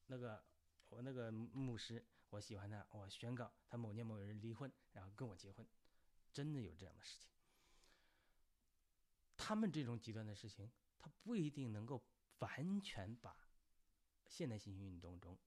[0.08, 0.44] 那个
[0.90, 5.68] 我那个牧师，我喜欢他，我宣告他某年某日离婚，然后跟我结婚。
[6.32, 7.30] 真的有这样的事情，
[9.38, 12.04] 他们这种极端的事情，他不一定能够
[12.40, 13.38] 完全把
[14.26, 15.38] 现代信息运动中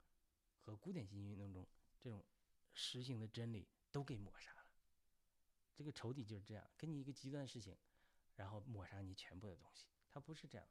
[0.61, 1.67] 和古典信息运动中
[2.01, 2.25] 这种
[2.73, 4.65] 实行的真理都给抹杀了。
[5.75, 7.77] 这个仇敌就是这样，给你一个极端的事情，
[8.37, 9.87] 然后抹杀你全部的东西。
[10.11, 10.67] 他不是这样，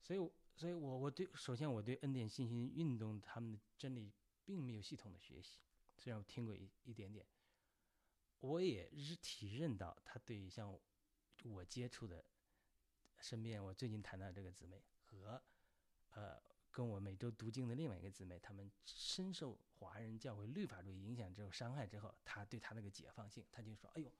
[0.00, 4.12] 所以，所以我我对首先我对恩典信心运动他们的真理
[4.44, 5.60] 并没有系统的学习，
[5.98, 7.26] 虽然我听过一一点点。
[8.40, 10.78] 我也是体认到，他对于像
[11.44, 12.22] 我接触的
[13.18, 15.42] 身边，我最近谈到这个姊妹和
[16.10, 16.38] 呃
[16.70, 24.12] 跟我每周读经的另外一个姊妹，他们深受华人教会律法主义影响之后伤害之后，他对他那个解放性，他就说：“哎呦，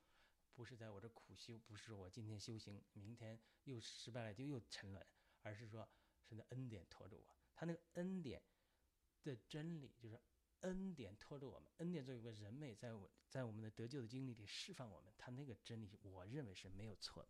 [0.54, 5.06] 不是在我这苦修，不是我今天修行，明天又失败了就又沉沦，
[5.42, 5.88] 而是说
[6.22, 7.36] 神的恩典拖着我。
[7.54, 8.42] 他那个恩典
[9.22, 10.20] 的真理就是。”
[10.64, 17.28] 恩典拖着我们，恩典作为一个人类，在我，在我们的得救的经历里释放我们，他那个真理，我认为是没有错的，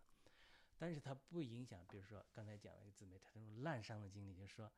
[0.79, 4.73] 但是它不影响，比如说刚才讲了一个姊妹，她那种滥伤的经历，就是说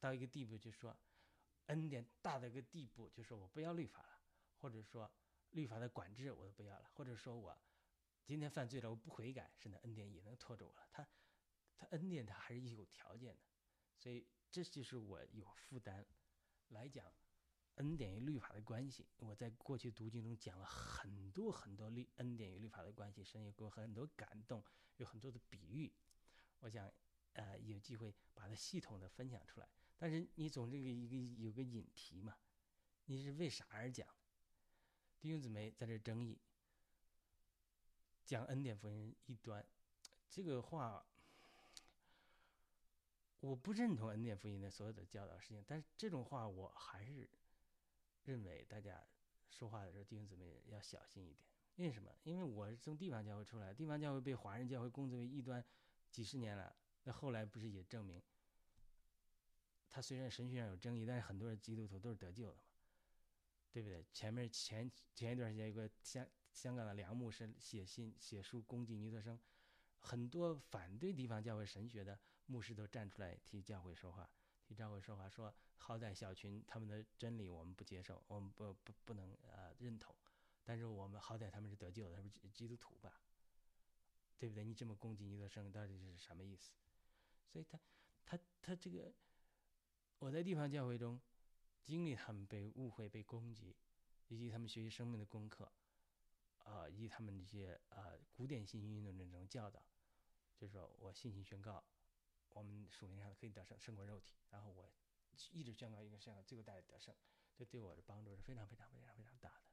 [0.00, 0.98] 到一个地步，就说
[1.66, 4.22] 恩典大的一个地步，就说我不要律法了，
[4.58, 5.12] 或者说
[5.56, 7.58] 律法的管制我都不要了，或者说我
[8.26, 10.86] 今天犯罪了，我不悔改，是那恩典也能拖着我了。
[10.92, 11.08] 他
[11.78, 13.42] 他恩典他还是有条件的，
[13.96, 16.06] 所以这就是我有负担
[16.68, 17.10] 来讲。
[17.76, 24.64] 恩典与律法的关系，我在过去读经中讲了很多很多律恩典与律法的关系，神也给我很多感动，
[24.96, 25.92] 有很多的比喻。
[26.60, 26.90] 我想，
[27.34, 29.68] 呃，有机会把它系统的分享出来。
[29.98, 32.36] 但是你总这个一个有个引题嘛，
[33.04, 34.08] 你是为啥而讲？
[35.20, 36.38] 弟兄姊妹在这争议，
[38.24, 39.66] 讲恩典福音一端，
[40.30, 41.06] 这个话，
[43.40, 47.28] 我不认同恩典福音的所有的教导事情，但是这种话我还是。
[48.24, 49.06] 认为大家
[49.50, 51.46] 说话的时候，弟兄姊妹要小心一点。
[51.76, 52.12] 为什么？
[52.24, 55.64] 因为我是从地方教会出来，地方教会被华人教会攻击为异端
[56.10, 56.74] 几十年了。
[57.04, 58.20] 那后来不是也证明，
[59.88, 62.62] 他虽然神学上有争议，但是很多人基督徒都是得救的嘛，
[63.76, 64.02] 对不对？
[64.10, 69.38] 前面前前一段时间有个香香港的梁牧师写信写书攻击尼德生，
[69.98, 74.30] 很多反对地方教会神学的牧师都站出来替教会说话。
[74.64, 80.16] 替教会说话，说好歹小群他们的真理我们不接受，我们不不不能呃认同，
[80.64, 83.20] 但是我们好歹他们是得救的，他们是基督徒吧，
[84.38, 84.64] 对不对？
[84.64, 86.72] 你这么攻击尼德生到底是什么意思？
[87.46, 87.78] 所以他
[88.24, 89.12] 他他这个
[90.18, 91.20] 我在地方教会中
[91.86, 93.76] 经历他们被误会、被攻击，
[94.26, 95.72] 以及他们学习生命的功课，
[96.64, 99.80] 啊，以及他们这些呃古典信息运动的这种教导，
[100.56, 101.84] 就是说我信心宣告。
[102.50, 104.34] 我们属灵上可以得胜，胜过肉体。
[104.50, 104.90] 然后我
[105.52, 107.14] 一直宣告一个宣告，最后带来得胜，
[107.54, 109.70] 这对我的帮助是非常非常非常非常大的。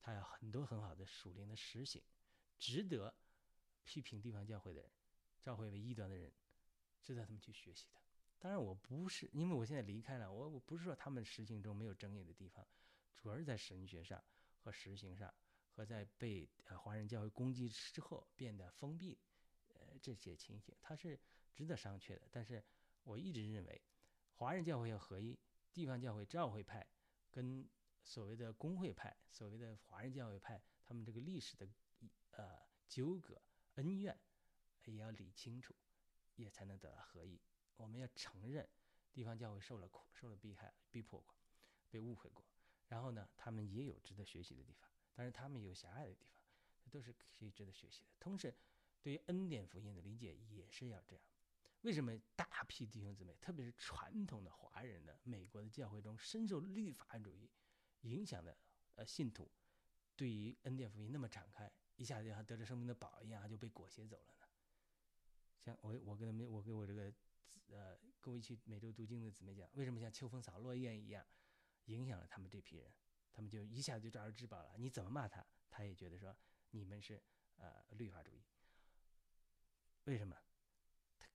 [0.00, 2.02] 他有很多很好的属灵的实行，
[2.58, 3.14] 值得
[3.84, 4.90] 批评地方教会的人，
[5.42, 6.32] 教会为异端的人，
[7.02, 8.00] 值得他们去学习的。
[8.40, 12.66] 当然，我不是因为我现在离开了，我我不是说他们实行中没有争议的地方，
[13.16, 14.20] 主要是在神学上
[14.58, 15.32] 和实行上，
[15.68, 19.16] 和在被呃华人教会攻击之后变得封闭，
[19.68, 21.20] 呃这些情形，它是。
[21.52, 22.64] 值得商榷的，但是
[23.02, 23.82] 我一直认为，
[24.32, 25.38] 华人教会要合一，
[25.74, 26.86] 地方教会教会派
[27.30, 27.68] 跟
[28.02, 31.68] 所谓的工会派、所谓的华人教会派，他们这个历史的
[32.30, 33.42] 呃纠葛
[33.74, 34.18] 恩怨
[34.84, 35.74] 也要理清楚，
[36.36, 37.38] 也才能得到合一。
[37.80, 38.68] 我们要承认
[39.10, 41.34] 地方教会受了苦、受了逼害、逼迫过、
[41.88, 42.44] 被误会过，
[42.88, 46.38] 然后呢，他们也有值得学习的地方，但是他们有狭隘的地方，
[46.84, 48.10] 这都是可以值得学习的。
[48.20, 48.54] 同时，
[49.00, 51.24] 对于恩典福音的理解也是要这样。
[51.80, 57.50] 为什么大批弟兄姊妹，特别是传统的华人的美国的教会中深受律法主义
[58.02, 58.54] 影响的
[58.96, 59.50] 呃信徒，
[60.14, 64.46] 对于恩典福音那么敞开，一下子就像得着生命的宝一样就被裹挟走了呢？
[65.62, 67.12] 像我我跟他们，我给我这个
[67.68, 71.26] 呃跟我一起每周读经的姊妹讲，为什么像秋风扫落叶一样
[71.86, 72.92] 影响了他们这批人？
[73.32, 74.76] 他们就一下子就抓住至宝了。
[74.76, 76.36] 你怎么骂他，他也觉得说
[76.70, 77.22] 你们是
[77.56, 78.42] 呃律法主义。
[80.04, 80.36] 为什么？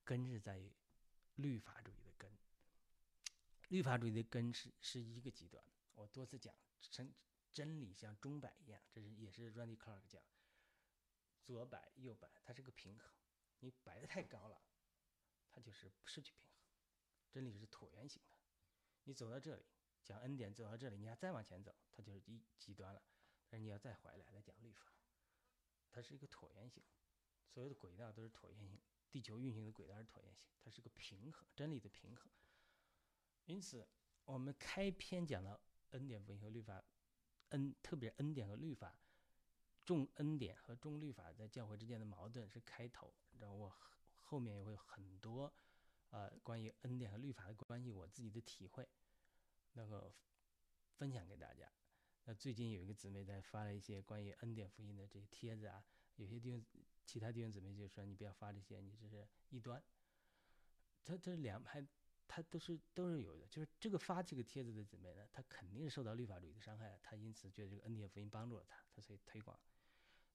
[0.04, 0.72] 根是在于
[1.36, 2.32] 律法主义的根，
[3.70, 5.64] 律法主义的根是是一个极端。
[5.96, 7.12] 我多次讲，真
[7.52, 10.22] 真理像钟摆一样，这是也是 Randy Clark 讲，
[11.44, 13.12] 左摆右摆，它是个平衡。
[13.60, 14.62] 你摆的太高了，
[15.56, 16.60] 它就是失去平衡。
[17.32, 18.36] 真理是椭圆形的，
[19.06, 19.66] 你走到这里
[20.04, 23.02] 讲恩典，走到这里你要再往前走，它就是一极端了。
[23.48, 24.94] 但是你要再回来来讲律法，
[25.90, 26.84] 它是一个椭圆形，
[27.48, 28.78] 所有的轨道都是椭圆形。
[29.10, 32.30] 地球运行的轨道是椭圆形，它是个平衡，真理的平衡。
[33.46, 33.88] 因此，
[34.26, 35.58] 我们开篇讲到
[35.92, 36.84] 恩典福音和律法，
[37.50, 39.00] 恩特别恩典和律法，
[39.86, 43.14] 重恩典和重律法在教会之间的矛盾是开头。
[43.40, 43.70] 然后我
[44.26, 45.54] 后面也会有很多，
[46.10, 48.88] 呃，关于恩典和律法的关系，我自己的体会，
[49.74, 50.14] 那个
[50.98, 51.72] 分享给大家。
[52.26, 56.62] 那最近有一个姊妹在发了一些关于恩典福音的这些帖子啊，有些地方。
[57.06, 59.82] 其他弟兄姊妹就说：“你不要发这些，你这是异端。”
[61.06, 61.86] 他这两派，
[62.28, 63.46] 他都是都是有的。
[63.46, 69.60] 就是这个发这个帖子的姊妹呢，他肯定是受到律法主义的伤害，他因此觉得这个恩典福音帮助了他，他所以推广。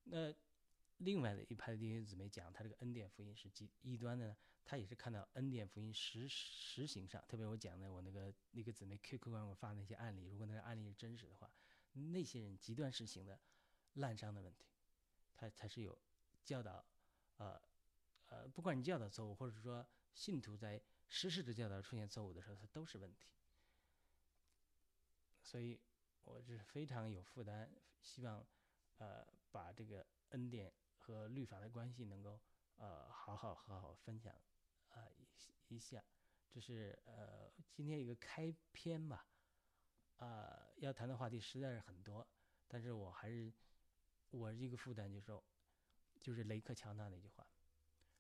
[0.04, 0.32] 那
[1.00, 11.50] 另外的一派的弟兄姊妹讲，他这个恩典福音是极异端的呢，他也是看到恩典福音实实行上，特别我讲的我那个那个姊妹 QQ 上我发那些案例，如果那个案例是真实的话，
[11.92, 13.40] 那些人极端实行的
[13.94, 14.64] 滥觞的问题，
[15.34, 15.98] 他才是有。
[16.42, 16.84] 教导，
[17.36, 17.60] 呃，
[18.28, 23.28] 呃，不管你教导错误，或者说信徒在实施的教导出现错误的时候，它都是问题。
[25.42, 25.78] 所以，
[26.24, 27.70] 我是非常有负担，
[28.00, 28.44] 希望，
[28.98, 30.72] 呃，把这个恩典
[31.12, 32.40] 和律法的关系能够，
[32.76, 34.34] 呃，好好好好分享，
[34.90, 36.04] 啊，一一下。
[36.50, 39.26] 这是呃今天一个开篇吧，
[40.18, 42.26] 啊，要谈的话题实在是很多，
[42.66, 43.52] 但是我还是
[44.30, 45.42] 我一个负担就是说。
[46.22, 47.46] 就是雷克乔纳那句话，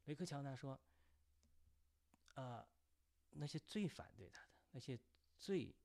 [0.06, 0.80] 雷克乔纳说
[2.32, 2.66] ：“啊，
[3.32, 4.98] 那些最反对他的，那些
[5.38, 5.76] 最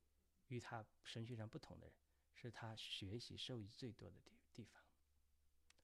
[0.47, 1.95] 与他神学上不同的人，
[2.33, 4.81] 是他学习受益最多的地地方。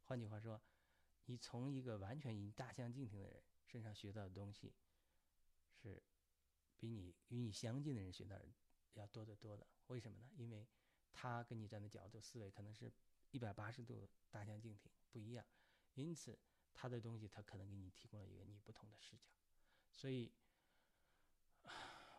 [0.06, 0.62] 换句话说，
[1.26, 4.74] 你从一个完全与你大相径庭的人身上学到的东西，
[5.82, 6.02] 是
[6.78, 8.46] 比你与你相近的人学到的
[8.94, 9.66] 要多得多的。
[9.88, 10.30] 为什么呢？
[10.36, 10.68] 因为
[11.14, 12.92] 他跟你站的角度、思维可能是
[13.32, 15.46] 一百八十度大相径庭，不一样。”
[15.96, 16.40] 因此，
[16.74, 19.24] 他的东西他可能给你提供了一个你不同的视角，
[19.92, 20.32] 所以，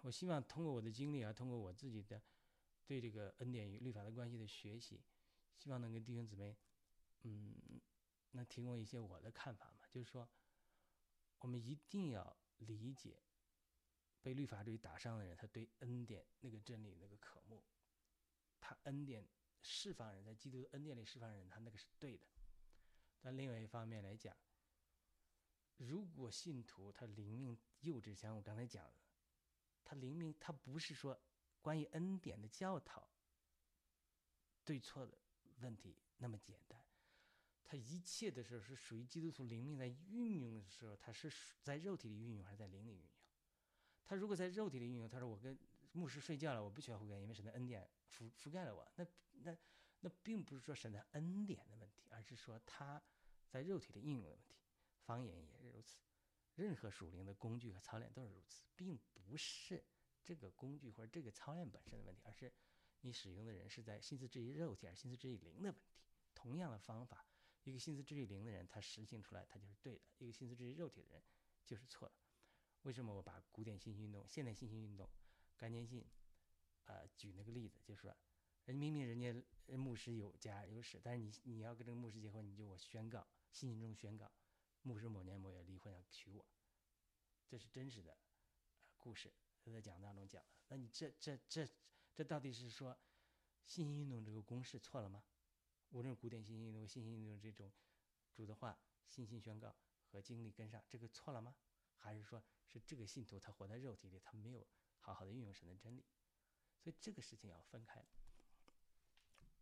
[0.03, 2.21] 我希望通过我的经历啊，通过我自己的
[2.87, 5.01] 对这个恩典与律法的关系的学习，
[5.57, 6.55] 希望能跟弟兄姊妹，
[7.23, 7.81] 嗯，
[8.33, 9.87] 能提供一些我的看法嘛。
[9.89, 10.29] 就是说，
[11.39, 13.23] 我们一定要理解
[14.21, 17.65] 被律法主义打伤的人，他对恩典那个真理那个渴慕，
[18.61, 19.29] 他恩典
[19.61, 22.27] 释放人在基督恩典里释放人，他那个是对的。
[23.21, 24.37] 但另外一方面来讲，
[25.77, 28.95] 如果信徒他灵命幼稚，像我刚才讲的，
[29.85, 31.21] 他灵命他不是说
[31.61, 33.09] 关于恩典的教导
[34.65, 35.19] 对错的
[35.59, 36.82] 问题那么简单，
[37.73, 43.09] 他一切的时候是属于基督徒灵命在运用的时候，他是在肉体里运用还是在灵里运用？
[44.05, 45.59] 他如果在肉体里运用，他说我跟
[45.93, 49.07] 牧师睡觉了，我不需要悔改，因为神的恩典覆覆盖了我，那
[49.45, 49.57] 那。
[50.05, 53.01] 那并不是说神的恩典的问题，而是说他
[53.49, 54.57] 在肉体的应用的问题。
[55.07, 56.01] 方言也是如此，
[56.57, 59.85] 任何属灵的工具和操练都是如此，并不是
[60.25, 62.53] 这个工具或者这个操练本身的问题，而是
[63.03, 65.79] 你使用的人是在心思置于肉体，而心思置于灵的问题。
[66.35, 67.25] 同样的方法，
[67.65, 71.23] 一个心思置于灵的人，他实行出来他就是对的；一个心思置于肉体的人
[71.65, 72.15] 就是错的。
[72.83, 75.09] 为什么我把古典信息运动、现代信息运动、
[75.57, 76.05] 概念性，
[76.85, 78.17] 呃，举那个例子，就是说。
[78.65, 84.31] 人明明人家牧师有家有室，但是你你要跟这个牧师结婚，你就我宣告，信心中宣告，
[84.83, 86.47] 牧师某年某月离婚要娶我，
[87.49, 88.17] 这是真实的
[88.99, 89.35] 故事，
[89.65, 90.49] 他在讲当中讲了。
[90.69, 91.69] 那你这这这
[92.15, 92.97] 这到底是说
[93.67, 95.25] 信心运动这个公式错了吗？
[95.93, 97.71] 无论古典信心运动、信心运动这种
[98.33, 98.79] 主的话、
[99.09, 99.75] 信心宣告
[100.11, 101.55] 和经历跟上，这个错了吗？
[101.97, 104.67] 还是说是这个信徒他活在肉体里，他没有
[104.99, 106.05] 好好的运用神的真理？
[106.79, 108.05] 所以这个事情要分开。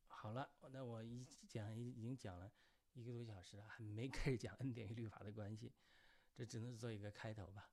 [0.06, 2.50] 好了，那我一讲已经讲了
[2.94, 5.72] 一个多小时了，还没开始讲恩典与律法的关系，
[6.34, 7.68] 这只能做一个开头吧。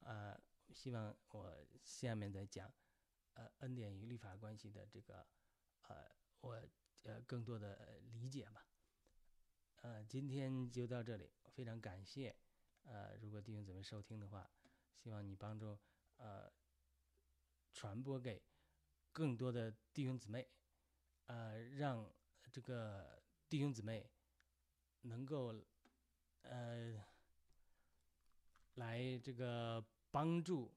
[0.00, 0.38] 呃，
[0.74, 2.72] 希望我下面再讲
[3.34, 5.26] 呃恩典与律法关系的这个
[5.82, 6.60] 呃我
[7.02, 8.66] 呃更多的理解吧。
[9.76, 12.36] 呃，今天就到这里，非常感谢。
[12.84, 14.50] 呃，如果弟兄姊妹收听的话，
[14.96, 15.78] 希望你帮助
[16.16, 16.52] 呃
[17.72, 18.42] 传播给
[19.12, 20.48] 更多的弟兄姊妹。
[21.26, 22.12] 呃，让
[22.50, 24.10] 这个弟兄姊妹
[25.02, 25.54] 能够
[26.42, 27.02] 呃
[28.74, 30.72] 来这个帮助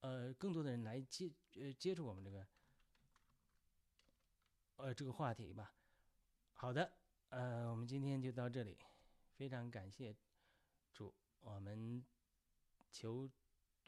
[0.00, 2.46] 呃更多的人来接呃接触我们这个
[4.76, 5.74] 呃这个话题吧。
[6.52, 6.92] 好的，
[7.28, 8.78] 呃，我们今天就到这里，
[9.34, 10.14] 非常感谢
[10.92, 12.04] 主，我们
[12.90, 13.28] 求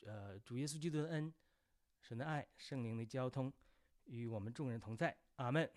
[0.05, 1.32] 呃主耶稣基督的恩、
[2.01, 3.53] 神的爱、圣灵的交通
[4.05, 5.16] 与我们众人同在。
[5.36, 5.70] 阿门。